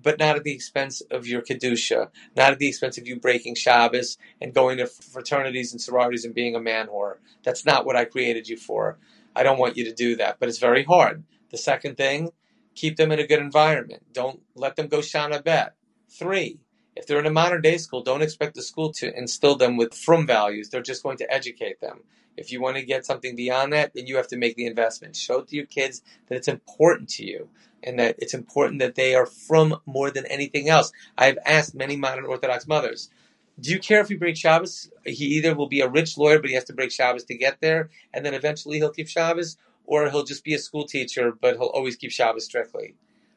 but 0.00 0.18
not 0.18 0.36
at 0.36 0.44
the 0.44 0.52
expense 0.52 1.00
of 1.10 1.26
your 1.26 1.42
kedusha, 1.42 2.10
not 2.36 2.52
at 2.52 2.58
the 2.58 2.68
expense 2.68 2.98
of 2.98 3.06
you 3.06 3.18
breaking 3.18 3.54
Shabbos 3.54 4.18
and 4.40 4.54
going 4.54 4.78
to 4.78 4.86
fraternities 4.86 5.72
and 5.72 5.80
sororities 5.80 6.24
and 6.24 6.34
being 6.34 6.54
a 6.54 6.60
man 6.60 6.88
whore. 6.88 7.16
That's 7.42 7.64
not 7.64 7.86
what 7.86 7.96
I 7.96 8.04
created 8.04 8.48
you 8.48 8.56
for. 8.56 8.98
I 9.34 9.42
don't 9.42 9.58
want 9.58 9.76
you 9.76 9.84
to 9.84 9.94
do 9.94 10.16
that, 10.16 10.38
but 10.38 10.48
it's 10.48 10.58
very 10.58 10.84
hard. 10.84 11.24
The 11.50 11.58
second 11.58 11.96
thing, 11.96 12.30
keep 12.74 12.96
them 12.96 13.12
in 13.12 13.18
a 13.18 13.26
good 13.26 13.40
environment. 13.40 14.02
Don't 14.12 14.40
let 14.54 14.76
them 14.76 14.88
go 14.88 14.98
shana 14.98 15.42
bet. 15.42 15.74
Three, 16.08 16.60
if 16.94 17.06
they're 17.06 17.20
in 17.20 17.26
a 17.26 17.30
modern 17.30 17.60
day 17.60 17.76
school, 17.76 18.02
don't 18.02 18.22
expect 18.22 18.54
the 18.54 18.62
school 18.62 18.92
to 18.94 19.16
instill 19.16 19.56
them 19.56 19.76
with 19.76 19.94
frum 19.94 20.26
values. 20.26 20.70
They're 20.70 20.82
just 20.82 21.02
going 21.02 21.18
to 21.18 21.32
educate 21.32 21.80
them. 21.80 22.00
If 22.36 22.52
you 22.52 22.60
want 22.60 22.76
to 22.76 22.82
get 22.82 23.06
something 23.06 23.36
beyond 23.36 23.72
that, 23.72 23.92
then 23.94 24.06
you 24.06 24.16
have 24.16 24.28
to 24.28 24.36
make 24.36 24.56
the 24.56 24.66
investment. 24.66 25.16
Show 25.16 25.42
to 25.42 25.56
your 25.56 25.66
kids 25.66 26.02
that 26.28 26.36
it's 26.36 26.48
important 26.48 27.08
to 27.10 27.24
you 27.24 27.48
and 27.82 27.98
that 27.98 28.16
it's 28.18 28.34
important 28.34 28.80
that 28.80 28.94
they 28.94 29.14
are 29.14 29.26
frum 29.26 29.76
more 29.86 30.10
than 30.10 30.26
anything 30.26 30.68
else. 30.68 30.92
I've 31.16 31.38
asked 31.44 31.74
many 31.74 31.96
modern 31.96 32.24
Orthodox 32.24 32.66
mothers, 32.66 33.10
do 33.58 33.70
you 33.70 33.78
care 33.78 34.00
if 34.00 34.08
he 34.08 34.16
breaks 34.16 34.38
Shabbos? 34.38 34.90
He 35.04 35.24
either 35.36 35.54
will 35.54 35.68
be 35.68 35.80
a 35.80 35.88
rich 35.88 36.18
lawyer, 36.18 36.38
but 36.38 36.50
he 36.50 36.54
has 36.56 36.64
to 36.64 36.74
break 36.74 36.92
Shabbos 36.92 37.24
to 37.24 37.38
get 37.38 37.60
there, 37.62 37.88
and 38.12 38.24
then 38.24 38.34
eventually 38.34 38.76
he'll 38.76 38.90
keep 38.90 39.08
Shabbos, 39.08 39.56
or 39.86 40.10
he'll 40.10 40.24
just 40.24 40.44
be 40.44 40.52
a 40.52 40.58
school 40.58 40.84
teacher, 40.84 41.32
but 41.32 41.56
he'll 41.56 41.68
always 41.68 41.96
keep 41.96 42.10
Shabbos 42.10 42.44
strictly. 42.44 42.96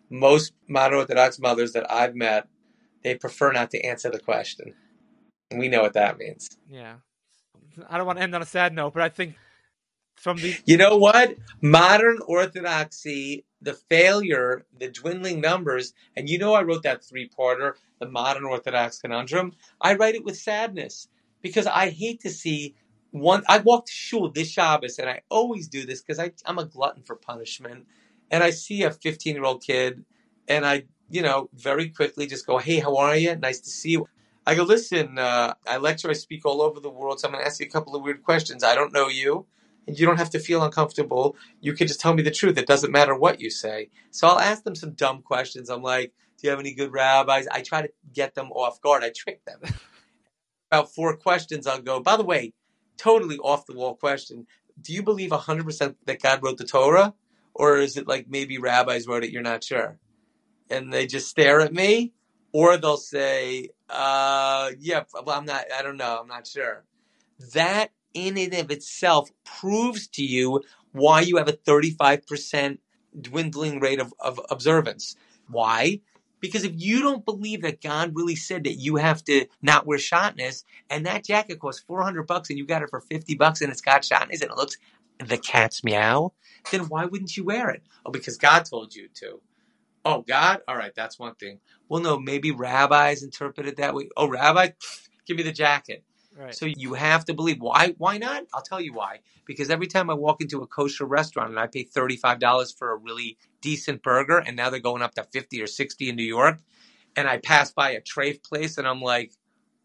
Most 0.09 0.51
modern 0.67 0.99
Orthodox 0.99 1.39
mothers 1.39 1.71
that 1.71 1.89
I've 1.89 2.15
met 2.15 2.47
they 3.03 3.15
prefer 3.15 3.51
not 3.51 3.71
to 3.71 3.81
answer 3.81 4.09
the 4.09 4.19
question. 4.19 4.73
We 5.51 5.67
know 5.67 5.81
what 5.81 5.93
that 5.93 6.17
means. 6.17 6.49
Yeah. 6.69 6.95
I 7.89 7.97
don't 7.97 8.07
want 8.07 8.17
to 8.17 8.23
end 8.23 8.35
on 8.35 8.41
a 8.41 8.45
sad 8.45 8.73
note, 8.73 8.93
but 8.93 9.03
I 9.03 9.09
think 9.09 9.35
from 10.15 10.37
the 10.37 10.57
You 10.65 10.77
know 10.77 10.97
what? 10.97 11.35
Modern 11.61 12.19
orthodoxy, 12.27 13.45
the 13.61 13.73
failure, 13.73 14.65
the 14.77 14.89
dwindling 14.89 15.41
numbers, 15.41 15.93
and 16.15 16.29
you 16.29 16.37
know 16.37 16.53
I 16.53 16.63
wrote 16.63 16.83
that 16.83 17.03
three-parter, 17.03 17.73
the 17.99 18.09
modern 18.09 18.45
orthodox 18.45 18.99
conundrum. 18.99 19.53
I 19.81 19.95
write 19.95 20.15
it 20.15 20.25
with 20.25 20.37
sadness 20.37 21.07
because 21.41 21.67
I 21.67 21.89
hate 21.89 22.21
to 22.21 22.29
see 22.29 22.75
one 23.11 23.43
I 23.47 23.57
walked 23.59 23.87
to 23.87 23.93
shul 23.93 24.29
this 24.29 24.49
Shabbos 24.51 24.99
and 24.99 25.09
I 25.09 25.21
always 25.29 25.67
do 25.67 25.85
this 25.85 26.01
because 26.01 26.19
I'm 26.45 26.59
a 26.59 26.65
glutton 26.65 27.01
for 27.03 27.15
punishment. 27.15 27.85
And 28.29 28.43
I 28.43 28.51
see 28.51 28.83
a 28.83 28.91
15 28.91 29.33
year 29.33 29.43
old 29.43 29.63
kid 29.63 30.05
and 30.47 30.65
I 30.65 30.83
you 31.09 31.21
know, 31.21 31.49
very 31.53 31.89
quickly 31.89 32.27
just 32.27 32.45
go, 32.45 32.57
hey, 32.57 32.79
how 32.79 32.95
are 32.97 33.15
you? 33.15 33.35
Nice 33.35 33.59
to 33.61 33.69
see 33.69 33.91
you. 33.91 34.07
I 34.49 34.55
go, 34.55 34.63
listen, 34.63 35.19
uh, 35.19 35.53
I 35.67 35.77
lecture, 35.77 36.09
I 36.09 36.13
speak 36.13 36.43
all 36.43 36.61
over 36.61 36.79
the 36.79 36.89
world, 36.89 37.19
so 37.19 37.27
I'm 37.27 37.33
going 37.33 37.43
to 37.43 37.47
ask 37.47 37.59
you 37.59 37.67
a 37.67 37.69
couple 37.69 37.95
of 37.95 38.01
weird 38.01 38.23
questions. 38.23 38.63
I 38.63 38.73
don't 38.73 38.91
know 38.91 39.07
you, 39.07 39.45
and 39.85 39.99
you 39.99 40.07
don't 40.07 40.17
have 40.17 40.31
to 40.31 40.39
feel 40.39 40.63
uncomfortable. 40.63 41.35
You 41.61 41.73
can 41.73 41.87
just 41.87 41.99
tell 41.99 42.13
me 42.13 42.23
the 42.23 42.31
truth. 42.31 42.57
It 42.57 42.65
doesn't 42.65 42.91
matter 42.91 43.15
what 43.15 43.39
you 43.39 43.51
say. 43.51 43.89
So 44.09 44.27
I'll 44.27 44.39
ask 44.39 44.63
them 44.63 44.73
some 44.75 44.93
dumb 44.93 45.21
questions. 45.21 45.69
I'm 45.69 45.83
like, 45.83 46.13
do 46.37 46.47
you 46.47 46.49
have 46.49 46.59
any 46.59 46.73
good 46.73 46.91
rabbis? 46.91 47.47
I 47.51 47.61
try 47.61 47.83
to 47.83 47.91
get 48.11 48.33
them 48.33 48.51
off 48.51 48.81
guard. 48.81 49.03
I 49.03 49.11
trick 49.15 49.45
them. 49.45 49.59
About 50.71 50.93
four 50.93 51.15
questions, 51.15 51.67
I'll 51.67 51.81
go, 51.81 51.99
by 51.99 52.17
the 52.17 52.23
way, 52.23 52.53
totally 52.97 53.37
off 53.37 53.67
the 53.67 53.75
wall 53.75 53.95
question. 53.95 54.47
Do 54.81 54.93
you 54.93 55.03
believe 55.03 55.29
100% 55.29 55.95
that 56.05 56.21
God 56.21 56.43
wrote 56.43 56.57
the 56.57 56.65
Torah? 56.65 57.13
Or 57.53 57.77
is 57.77 57.97
it 57.97 58.07
like 58.07 58.27
maybe 58.29 58.57
rabbis 58.57 59.07
wrote 59.07 59.23
it, 59.23 59.31
you're 59.31 59.41
not 59.41 59.63
sure? 59.63 59.99
and 60.69 60.93
they 60.93 61.07
just 61.07 61.27
stare 61.27 61.61
at 61.61 61.73
me, 61.73 62.13
or 62.51 62.77
they'll 62.77 62.97
say, 62.97 63.69
uh, 63.89 64.71
"Yeah, 64.79 65.03
well, 65.13 65.37
I'm 65.37 65.45
not. 65.45 65.65
I 65.77 65.81
don't 65.81 65.97
know. 65.97 66.19
I'm 66.21 66.27
not 66.27 66.47
sure." 66.47 66.83
That 67.53 67.91
in 68.13 68.37
and 68.37 68.53
of 68.55 68.71
itself 68.71 69.31
proves 69.43 70.07
to 70.07 70.23
you 70.23 70.61
why 70.91 71.21
you 71.21 71.37
have 71.37 71.47
a 71.47 71.53
35% 71.53 72.79
dwindling 73.19 73.79
rate 73.79 73.99
of, 73.99 74.13
of 74.19 74.39
observance. 74.49 75.15
Why? 75.49 76.01
Because 76.39 76.63
if 76.63 76.73
you 76.75 77.01
don't 77.01 77.25
believe 77.25 77.61
that 77.61 77.81
God 77.81 78.15
really 78.15 78.35
said 78.35 78.63
that 78.63 78.75
you 78.75 78.95
have 78.95 79.23
to 79.25 79.45
not 79.61 79.85
wear 79.85 79.97
shatnez, 79.97 80.63
and 80.89 81.05
that 81.05 81.25
jacket 81.25 81.59
costs 81.59 81.83
400 81.85 82.23
bucks 82.25 82.49
and 82.49 82.57
you 82.57 82.65
got 82.65 82.81
it 82.81 82.89
for 82.89 83.01
50 83.01 83.35
bucks 83.35 83.61
and 83.61 83.71
it's 83.71 83.81
got 83.81 84.03
shatnez 84.03 84.41
and 84.41 84.51
it 84.51 84.57
looks 84.57 84.77
the 85.19 85.37
cat's 85.37 85.83
meow, 85.83 86.31
then 86.71 86.87
why 86.87 87.05
wouldn't 87.05 87.35
you 87.35 87.43
wear 87.43 87.69
it? 87.69 87.83
Oh, 88.05 88.11
because 88.11 88.37
God 88.37 88.65
told 88.65 88.95
you 88.95 89.09
to. 89.15 89.41
Oh, 90.05 90.23
God? 90.27 90.61
All 90.67 90.75
right, 90.77 90.93
that's 90.95 91.19
one 91.19 91.35
thing. 91.35 91.59
Well, 91.89 92.01
no, 92.01 92.19
maybe 92.19 92.51
rabbis 92.51 93.23
interpreted 93.23 93.77
that 93.77 93.93
way. 93.93 94.09
Oh, 94.17 94.27
rabbi, 94.27 94.69
give 95.25 95.37
me 95.37 95.43
the 95.43 95.51
jacket. 95.51 96.03
Right. 96.35 96.55
So 96.55 96.65
you 96.65 96.93
have 96.93 97.25
to 97.25 97.33
believe. 97.33 97.61
Why? 97.61 97.95
Why 97.97 98.17
not? 98.17 98.45
I'll 98.53 98.61
tell 98.61 98.81
you 98.81 98.93
why. 98.93 99.19
Because 99.45 99.69
every 99.69 99.87
time 99.87 100.09
I 100.09 100.13
walk 100.13 100.41
into 100.41 100.61
a 100.61 100.67
kosher 100.67 101.05
restaurant 101.05 101.49
and 101.49 101.59
I 101.59 101.67
pay 101.67 101.83
thirty 101.83 102.17
five 102.17 102.39
dollars 102.39 102.71
for 102.71 102.91
a 102.91 102.97
really 102.97 103.37
decent 103.61 104.03
burger, 104.03 104.37
and 104.37 104.55
now 104.55 104.69
they're 104.69 104.79
going 104.79 105.01
up 105.01 105.15
to 105.15 105.23
fifty 105.23 105.61
or 105.61 105.67
sixty 105.67 106.09
in 106.09 106.15
New 106.15 106.23
York, 106.23 106.59
and 107.15 107.27
I 107.27 107.37
pass 107.37 107.71
by 107.71 107.91
a 107.91 108.01
treif 108.01 108.43
place 108.43 108.77
and 108.77 108.87
I'm 108.87 109.01
like, 109.01 109.33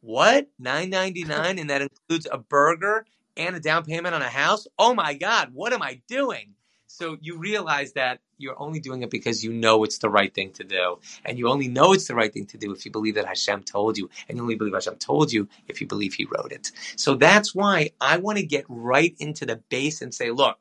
what? 0.01 0.49
Nine 0.59 0.91
ninety 0.91 1.25
nine, 1.25 1.59
and 1.59 1.71
that 1.71 1.83
includes 1.83 2.29
a 2.31 2.39
burger 2.39 3.07
and 3.37 3.57
a 3.57 3.61
down 3.61 3.85
payment 3.85 4.15
on 4.15 4.23
a 4.23 4.29
house. 4.29 4.67
Oh 4.79 4.95
my 4.95 5.15
God, 5.15 5.51
what 5.53 5.73
am 5.73 5.83
I 5.83 6.03
doing? 6.09 6.55
So 6.95 7.17
you 7.21 7.39
realize 7.39 7.93
that 7.95 8.21
you're 8.39 8.55
only 8.63 8.79
doing 8.79 9.03
it 9.03 9.11
because 9.11 9.43
you 9.43 9.53
know 9.53 9.83
it's 9.83 9.99
the 9.99 10.09
right 10.09 10.33
thing 10.33 10.53
to 10.53 10.63
do. 10.63 11.01
And 11.25 11.37
you 11.37 11.49
only 11.49 11.67
know 11.67 11.93
it's 11.93 12.07
the 12.07 12.15
right 12.15 12.33
thing 12.33 12.47
to 12.47 12.57
do 12.57 12.73
if 12.73 12.85
you 12.85 12.93
believe 12.93 13.17
that 13.17 13.27
Hashem 13.27 13.65
told 13.65 13.99
you. 13.99 14.09
And 14.29 14.39
you 14.39 14.43
only 14.43 14.55
believe 14.55 14.75
Hashem 14.75 14.97
told 14.97 15.33
you 15.33 15.49
if 15.67 15.81
you 15.81 15.89
believe 15.89 16.15
He 16.15 16.25
wrote 16.25 16.53
it. 16.53 16.71
So 16.95 17.17
that's 17.17 17.53
why 17.53 17.91
I 18.01 18.19
want 18.19 18.39
to 18.39 18.47
get 18.47 18.65
right 18.69 19.13
into 19.19 19.45
the 19.45 19.57
base 19.71 20.03
and 20.03 20.15
say, 20.15 20.31
look, 20.31 20.59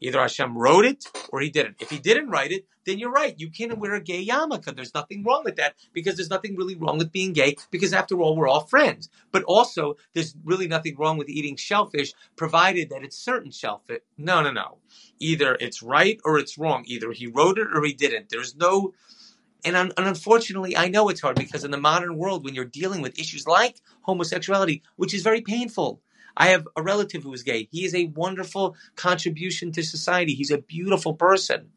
Either 0.00 0.20
Hashem 0.20 0.56
wrote 0.56 0.84
it 0.84 1.04
or 1.30 1.40
he 1.40 1.50
didn't. 1.50 1.76
If 1.80 1.90
he 1.90 1.98
didn't 1.98 2.30
write 2.30 2.52
it, 2.52 2.66
then 2.84 2.98
you're 2.98 3.10
right. 3.10 3.34
You 3.38 3.50
can 3.50 3.78
wear 3.78 3.94
a 3.94 4.00
gay 4.00 4.24
yarmulke. 4.24 4.74
There's 4.74 4.94
nothing 4.94 5.24
wrong 5.24 5.42
with 5.44 5.56
that 5.56 5.74
because 5.92 6.16
there's 6.16 6.30
nothing 6.30 6.56
really 6.56 6.74
wrong 6.76 6.98
with 6.98 7.12
being 7.12 7.32
gay 7.32 7.56
because 7.70 7.92
after 7.92 8.20
all, 8.20 8.36
we're 8.36 8.48
all 8.48 8.60
friends. 8.60 9.08
But 9.32 9.42
also, 9.44 9.96
there's 10.14 10.34
really 10.44 10.68
nothing 10.68 10.96
wrong 10.96 11.18
with 11.18 11.28
eating 11.28 11.56
shellfish 11.56 12.12
provided 12.36 12.90
that 12.90 13.02
it's 13.02 13.18
certain 13.18 13.50
shellfish. 13.50 14.00
No, 14.16 14.40
no, 14.42 14.52
no. 14.52 14.78
Either 15.18 15.56
it's 15.60 15.82
right 15.82 16.20
or 16.24 16.38
it's 16.38 16.56
wrong. 16.56 16.84
Either 16.86 17.12
he 17.12 17.26
wrote 17.26 17.58
it 17.58 17.68
or 17.74 17.84
he 17.84 17.92
didn't. 17.92 18.30
There's 18.30 18.56
no 18.56 18.94
and, 19.64 19.76
un- 19.76 19.92
and, 19.96 20.06
unfortunately, 20.06 20.76
I 20.76 20.88
know 20.88 21.08
it's 21.08 21.20
hard 21.20 21.36
because 21.36 21.64
in 21.64 21.72
the 21.72 21.78
modern 21.78 22.16
world, 22.16 22.44
when 22.44 22.54
you're 22.54 22.64
dealing 22.64 23.02
with 23.02 23.18
issues 23.18 23.46
like 23.46 23.80
homosexuality, 24.02 24.82
which 24.96 25.12
is 25.12 25.22
very 25.22 25.40
painful, 25.40 26.00
I 26.38 26.48
have 26.48 26.68
a 26.76 26.82
relative 26.82 27.24
who 27.24 27.32
is 27.34 27.42
gay. 27.42 27.68
He 27.72 27.84
is 27.84 27.94
a 27.94 28.06
wonderful 28.06 28.76
contribution 28.94 29.72
to 29.72 29.82
society. 29.82 30.34
He's 30.34 30.52
a 30.52 30.58
beautiful 30.58 31.14
person. 31.14 31.70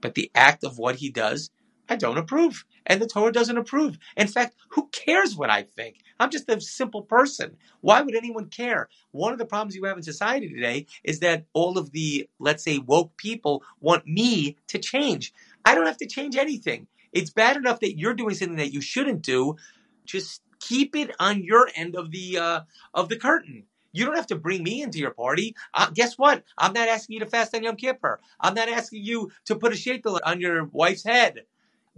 But 0.00 0.14
the 0.14 0.30
act 0.34 0.64
of 0.64 0.76
what 0.76 0.96
he 0.96 1.08
does, 1.08 1.50
I 1.88 1.96
don't 1.96 2.18
approve. 2.18 2.64
And 2.84 3.00
the 3.00 3.06
Torah 3.06 3.32
doesn't 3.32 3.56
approve. 3.56 3.96
In 4.16 4.26
fact, 4.26 4.56
who 4.70 4.88
cares 4.88 5.36
what 5.36 5.50
I 5.50 5.62
think? 5.62 6.00
I'm 6.18 6.30
just 6.30 6.48
a 6.50 6.60
simple 6.60 7.02
person. 7.02 7.56
Why 7.80 8.02
would 8.02 8.16
anyone 8.16 8.46
care? 8.46 8.88
One 9.12 9.32
of 9.32 9.38
the 9.38 9.46
problems 9.46 9.76
you 9.76 9.84
have 9.84 9.96
in 9.96 10.02
society 10.02 10.48
today 10.48 10.86
is 11.04 11.20
that 11.20 11.44
all 11.52 11.78
of 11.78 11.92
the, 11.92 12.28
let's 12.40 12.64
say, 12.64 12.78
woke 12.78 13.16
people 13.16 13.62
want 13.80 14.06
me 14.06 14.56
to 14.66 14.78
change. 14.78 15.32
I 15.64 15.74
don't 15.76 15.86
have 15.86 15.98
to 15.98 16.06
change 16.06 16.36
anything. 16.36 16.88
It's 17.12 17.30
bad 17.30 17.56
enough 17.56 17.80
that 17.80 17.98
you're 17.98 18.14
doing 18.14 18.34
something 18.34 18.58
that 18.58 18.72
you 18.72 18.80
shouldn't 18.80 19.22
do. 19.22 19.56
Just 20.04 20.42
keep 20.60 20.96
it 20.96 21.14
on 21.20 21.44
your 21.44 21.68
end 21.76 21.94
of 21.94 22.10
the 22.10 22.38
uh, 22.38 22.60
of 22.92 23.08
the 23.08 23.16
curtain. 23.16 23.64
You 23.92 24.04
don't 24.04 24.16
have 24.16 24.26
to 24.28 24.36
bring 24.36 24.62
me 24.62 24.82
into 24.82 24.98
your 24.98 25.10
party. 25.12 25.54
Uh, 25.72 25.90
guess 25.92 26.18
what? 26.18 26.44
I'm 26.56 26.72
not 26.72 26.88
asking 26.88 27.14
you 27.14 27.20
to 27.20 27.26
fast 27.26 27.54
on 27.54 27.62
Yom 27.62 27.76
Kippur. 27.76 28.20
I'm 28.40 28.54
not 28.54 28.68
asking 28.68 29.04
you 29.04 29.30
to 29.46 29.56
put 29.56 29.72
a 29.72 29.76
sheitel 29.76 30.20
on 30.24 30.40
your 30.40 30.64
wife's 30.66 31.04
head. 31.04 31.44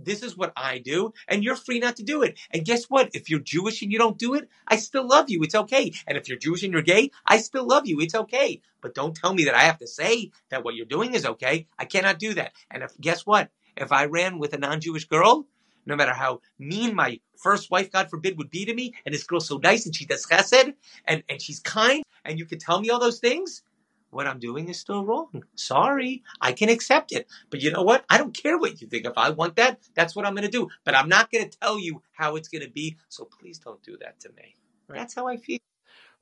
This 0.03 0.23
is 0.23 0.37
what 0.37 0.53
I 0.57 0.79
do, 0.79 1.13
and 1.29 1.45
you're 1.45 1.57
free 1.57 1.79
not 1.79 1.97
to 1.97 2.03
do 2.03 2.23
it. 2.23 2.39
And 2.51 2.65
guess 2.65 2.85
what? 2.87 3.11
If 3.13 3.29
you're 3.29 3.41
Jewish 3.41 3.83
and 3.83 3.93
you 3.93 3.99
don't 3.99 4.17
do 4.17 4.35
it, 4.35 4.49
I 4.67 4.77
still 4.77 5.07
love 5.07 5.29
you. 5.29 5.43
It's 5.43 5.55
okay. 5.55 5.93
And 6.07 6.17
if 6.17 6.29
you're 6.29 6.39
Jewish 6.39 6.63
and 6.63 6.73
you're 6.73 6.81
gay, 6.81 7.11
I 7.27 7.39
still 7.39 7.67
love 7.67 7.87
you. 7.87 8.01
It's 8.01 8.15
okay. 8.15 8.63
But 8.81 8.95
don't 8.95 9.15
tell 9.15 9.35
me 9.35 9.45
that 9.45 9.55
I 9.55 9.63
have 9.63 9.79
to 9.79 9.87
say 9.87 10.31
that 10.49 10.65
what 10.65 10.75
you're 10.75 10.87
doing 10.87 11.15
is 11.15 11.27
okay. 11.27 11.67
I 11.79 11.85
cannot 11.85 12.19
do 12.19 12.33
that. 12.35 12.53
And 12.71 12.83
if 12.83 12.99
guess 12.99 13.27
what? 13.27 13.51
If 13.77 13.93
I 13.93 14.07
ran 14.07 14.39
with 14.39 14.55
a 14.55 14.59
non-Jewish 14.59 15.05
girl, 15.07 15.47
no 15.87 15.97
matter 15.97 16.13
how 16.13 16.41
mean 16.59 16.95
my 16.95 17.21
first 17.37 17.71
wife, 17.71 17.91
God 17.91 18.11
forbid, 18.11 18.39
would 18.39 18.51
be 18.51 18.65
to 18.65 18.75
me, 18.75 18.95
and 19.05 19.15
this 19.15 19.25
girl's 19.25 19.47
so 19.47 19.59
nice 19.59 19.87
and 19.87 19.95
she 19.95 20.07
does 20.07 20.27
chesed 20.27 20.75
and, 21.07 21.23
and 21.29 21.41
she's 21.41 21.61
kind, 21.61 22.03
and 22.25 22.39
you 22.39 22.45
can 22.45 22.59
tell 22.59 22.81
me 22.81 22.91
all 22.91 23.01
those 23.01 23.19
things, 23.19 23.63
what 24.11 24.27
I'm 24.27 24.39
doing 24.39 24.69
is 24.69 24.79
still 24.79 25.05
wrong. 25.05 25.45
Sorry, 25.55 26.23
I 26.41 26.53
can 26.53 26.69
accept 26.69 27.13
it. 27.13 27.29
But 27.49 27.63
you 27.63 27.71
know 27.71 27.83
what? 27.83 28.05
I 28.11 28.19
don't 28.19 28.37
care 28.37 28.59
what 28.59 28.81
you 28.81 28.89
think. 28.89 29.07
If 29.07 29.17
I 29.17 29.31
want 29.31 29.57
that, 29.57 29.79
that's 29.95 30.17
what 30.17 30.27
I'm 30.27 30.35
going 30.35 30.45
to 30.45 30.51
do. 30.51 30.69
But 30.85 30.97
I'm 30.97 31.09
not 31.09 31.31
going 31.31 31.49
to 31.49 31.59
tell 31.59 31.79
you 31.79 32.03
how 32.13 32.37
it's 32.37 32.49
going 32.49 32.65
to 32.65 32.71
be. 32.71 32.97
So 33.09 33.25
please 33.25 33.59
don't 33.59 33.83
do 33.83 33.97
that 34.01 34.19
to 34.21 34.31
me. 34.31 34.57
Right. 34.89 34.99
That's 34.99 35.15
how 35.15 35.29
I 35.29 35.37
feel. 35.37 35.59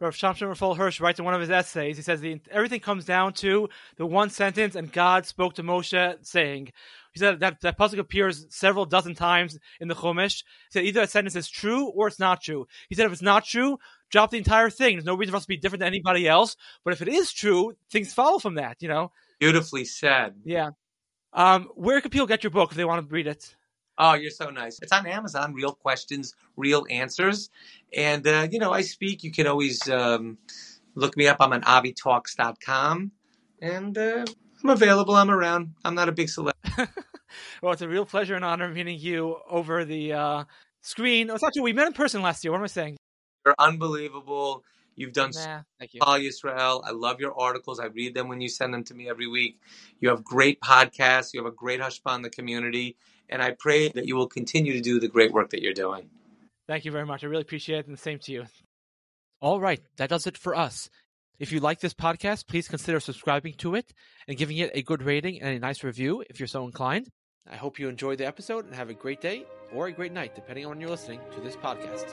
Rav 0.01 0.15
Shamshon 0.15 0.49
Raphael 0.49 0.75
Hirsch 0.75 1.01
writes 1.01 1.19
in 1.19 1.25
one 1.25 1.35
of 1.35 1.41
his 1.41 1.51
essays, 1.51 1.97
he 1.97 2.03
says 2.03 2.21
the, 2.21 2.41
everything 2.51 2.81
comes 2.81 3.05
down 3.05 3.33
to 3.35 3.69
the 3.97 4.07
one 4.07 4.31
sentence, 4.31 4.77
and 4.77 4.93
God 4.93 5.27
spoke 5.27 5.55
to 5.55 5.63
Moshe 5.63 6.25
saying, 6.25 6.73
he 7.13 7.19
said 7.19 7.41
that 7.41 7.61
that 7.63 7.79
pasuk 7.79 7.99
appears 7.99 8.47
several 8.51 8.85
dozen 8.85 9.15
times 9.15 9.59
in 9.81 9.89
the 9.89 9.95
Chumash. 9.95 10.45
He 10.45 10.71
said 10.71 10.85
either 10.85 11.01
that 11.01 11.11
sentence 11.11 11.35
is 11.35 11.49
true 11.49 11.89
or 11.89 12.07
it's 12.07 12.21
not 12.21 12.41
true. 12.41 12.67
He 12.89 12.95
said 12.95 13.07
if 13.07 13.13
it's 13.13 13.23
not 13.23 13.45
true, 13.45 13.79
drop 14.11 14.31
the 14.31 14.39
entire 14.39 14.71
thing. 14.71 14.95
There's 14.95 15.05
no 15.05 15.17
reason 15.17 15.33
for 15.33 15.39
us 15.39 15.45
to 15.45 15.49
be 15.49 15.57
different 15.57 15.81
than 15.81 15.89
anybody 15.89 16.29
else. 16.29 16.57
But 16.85 16.93
if 16.93 17.03
it 17.03 17.09
is 17.09 17.33
true, 17.33 17.73
things 17.91 18.13
follow 18.13 18.39
from 18.39 18.55
that. 18.55 18.77
You 18.81 18.89
know. 18.89 19.11
Beautifully 19.41 19.85
said. 19.85 20.35
Yeah. 20.45 20.71
Um, 21.33 21.71
where 21.75 22.01
can 22.01 22.11
people 22.11 22.27
get 22.27 22.45
your 22.45 22.51
book 22.51 22.71
if 22.71 22.77
they 22.77 22.85
want 22.85 23.07
to 23.07 23.13
read 23.13 23.27
it? 23.27 23.57
Oh, 23.99 24.15
you're 24.15 24.31
so 24.31 24.51
nice. 24.51 24.79
It's 24.81 24.93
on 24.93 25.07
Amazon. 25.07 25.53
Real 25.53 25.73
questions, 25.73 26.35
real 26.57 26.87
answers. 26.89 27.51
And, 27.95 28.27
uh, 28.27 28.47
you 28.51 28.61
know, 28.61 28.73
I 28.73 28.83
speak. 28.83 29.25
You 29.25 29.33
can 29.33 29.49
always 29.49 29.89
um, 29.91 30.39
look 30.95 31.17
me 31.17 31.27
up. 31.27 31.39
I'm 31.41 31.53
on 31.53 31.63
avitalks.com. 31.63 33.11
And 33.61 33.99
uh, 33.99 34.25
I'm 34.63 34.71
available. 34.71 35.17
I'm 35.17 35.31
around. 35.31 35.75
I'm 35.85 35.97
not 35.97 36.09
a 36.09 36.13
big 36.13 36.29
celebrity. 36.29 36.59
well, 37.63 37.73
it's 37.73 37.83
a 37.83 37.89
real 37.89 38.07
pleasure 38.07 38.37
and 38.37 38.45
honor 38.45 38.69
meeting 38.69 39.01
you 39.01 39.37
over 39.51 39.85
the 39.85 40.13
uh, 40.13 40.45
screen. 40.81 41.29
Oh, 41.31 41.35
it's 41.35 41.45
true. 41.53 41.63
We 41.65 41.73
met 41.73 41.89
in 41.89 41.93
person 41.93 42.23
last 42.23 42.45
year. 42.45 42.53
What 42.53 42.59
am 42.59 42.65
I 42.65 42.69
saying? 42.69 42.97
You're 43.45 43.57
unbelievable. 43.59 44.65
You've 44.95 45.13
done 45.13 45.31
nah, 45.33 45.63
thank 45.79 45.95
you. 45.95 46.01
Paul 46.01 46.19
Yisrael. 46.19 46.83
I 46.85 46.91
love 46.91 47.21
your 47.21 47.39
articles. 47.39 47.79
I 47.79 47.87
read 47.87 48.15
them 48.15 48.29
when 48.29 48.41
you 48.41 48.49
send 48.49 48.75
them 48.75 48.83
to 48.85 48.95
me 48.95 49.09
every 49.09 49.29
week. 49.29 49.61
You 50.01 50.09
have 50.09 50.25
great 50.25 50.61
podcasts. 50.61 51.33
You 51.33 51.43
have 51.43 51.53
a 51.53 51.55
great 51.55 51.81
hushpah 51.81 52.17
in 52.17 52.23
the 52.23 52.31
community. 52.31 52.97
And 53.29 53.43
I 53.43 53.51
pray 53.59 53.88
that 53.88 54.07
you 54.07 54.17
will 54.17 54.29
continue 54.29 54.73
to 54.73 54.81
do 54.81 55.01
the 55.01 55.09
great 55.09 55.33
work 55.33 55.51
that 55.51 55.62
you're 55.62 55.75
doing. 55.75 56.09
Thank 56.67 56.85
you 56.85 56.93
very 56.93 57.07
much. 57.07 57.25
I 57.25 57.27
really 57.27 57.43
appreciate 57.43 57.81
it, 57.81 57.87
and 57.87 57.97
the 57.97 58.01
same 58.01 58.19
to 58.21 58.33
you. 58.33 58.47
All 59.41 59.61
right, 59.61 59.81
that 59.97 60.11
does 60.11 60.27
it 60.27 60.37
for 60.37 60.55
us. 60.55 60.91
If 61.38 61.53
you 61.53 61.61
like 61.61 61.81
this 61.81 61.95
podcast, 61.95 62.49
please 62.49 62.67
consider 62.67 62.99
subscribing 62.99 63.55
to 63.59 63.77
it 63.77 63.93
and 64.27 64.37
giving 64.37 64.59
it 64.59 64.73
a 64.75 64.83
good 64.83 65.03
rating 65.03 65.41
and 65.41 65.57
a 65.57 65.61
nice 65.61 65.85
review 65.85 66.25
if 66.29 66.41
you're 66.41 66.49
so 66.49 66.64
inclined. 66.64 67.09
I 67.49 67.57
hope 67.57 67.79
you 67.79 67.88
enjoyed 67.88 68.19
the 68.19 68.27
episode 68.27 68.67
and 68.67 68.75
have 68.75 68.91
a 68.91 68.95
great 68.95 69.21
day 69.21 69.47
or 69.73 69.87
a 69.87 69.93
great 69.93 70.12
night, 70.12 70.35
depending 70.35 70.64
on 70.64 70.71
when 70.71 70.81
you're 70.81 70.91
listening 70.91 71.21
to 71.35 71.41
this 71.41 71.57
podcast. 71.57 72.12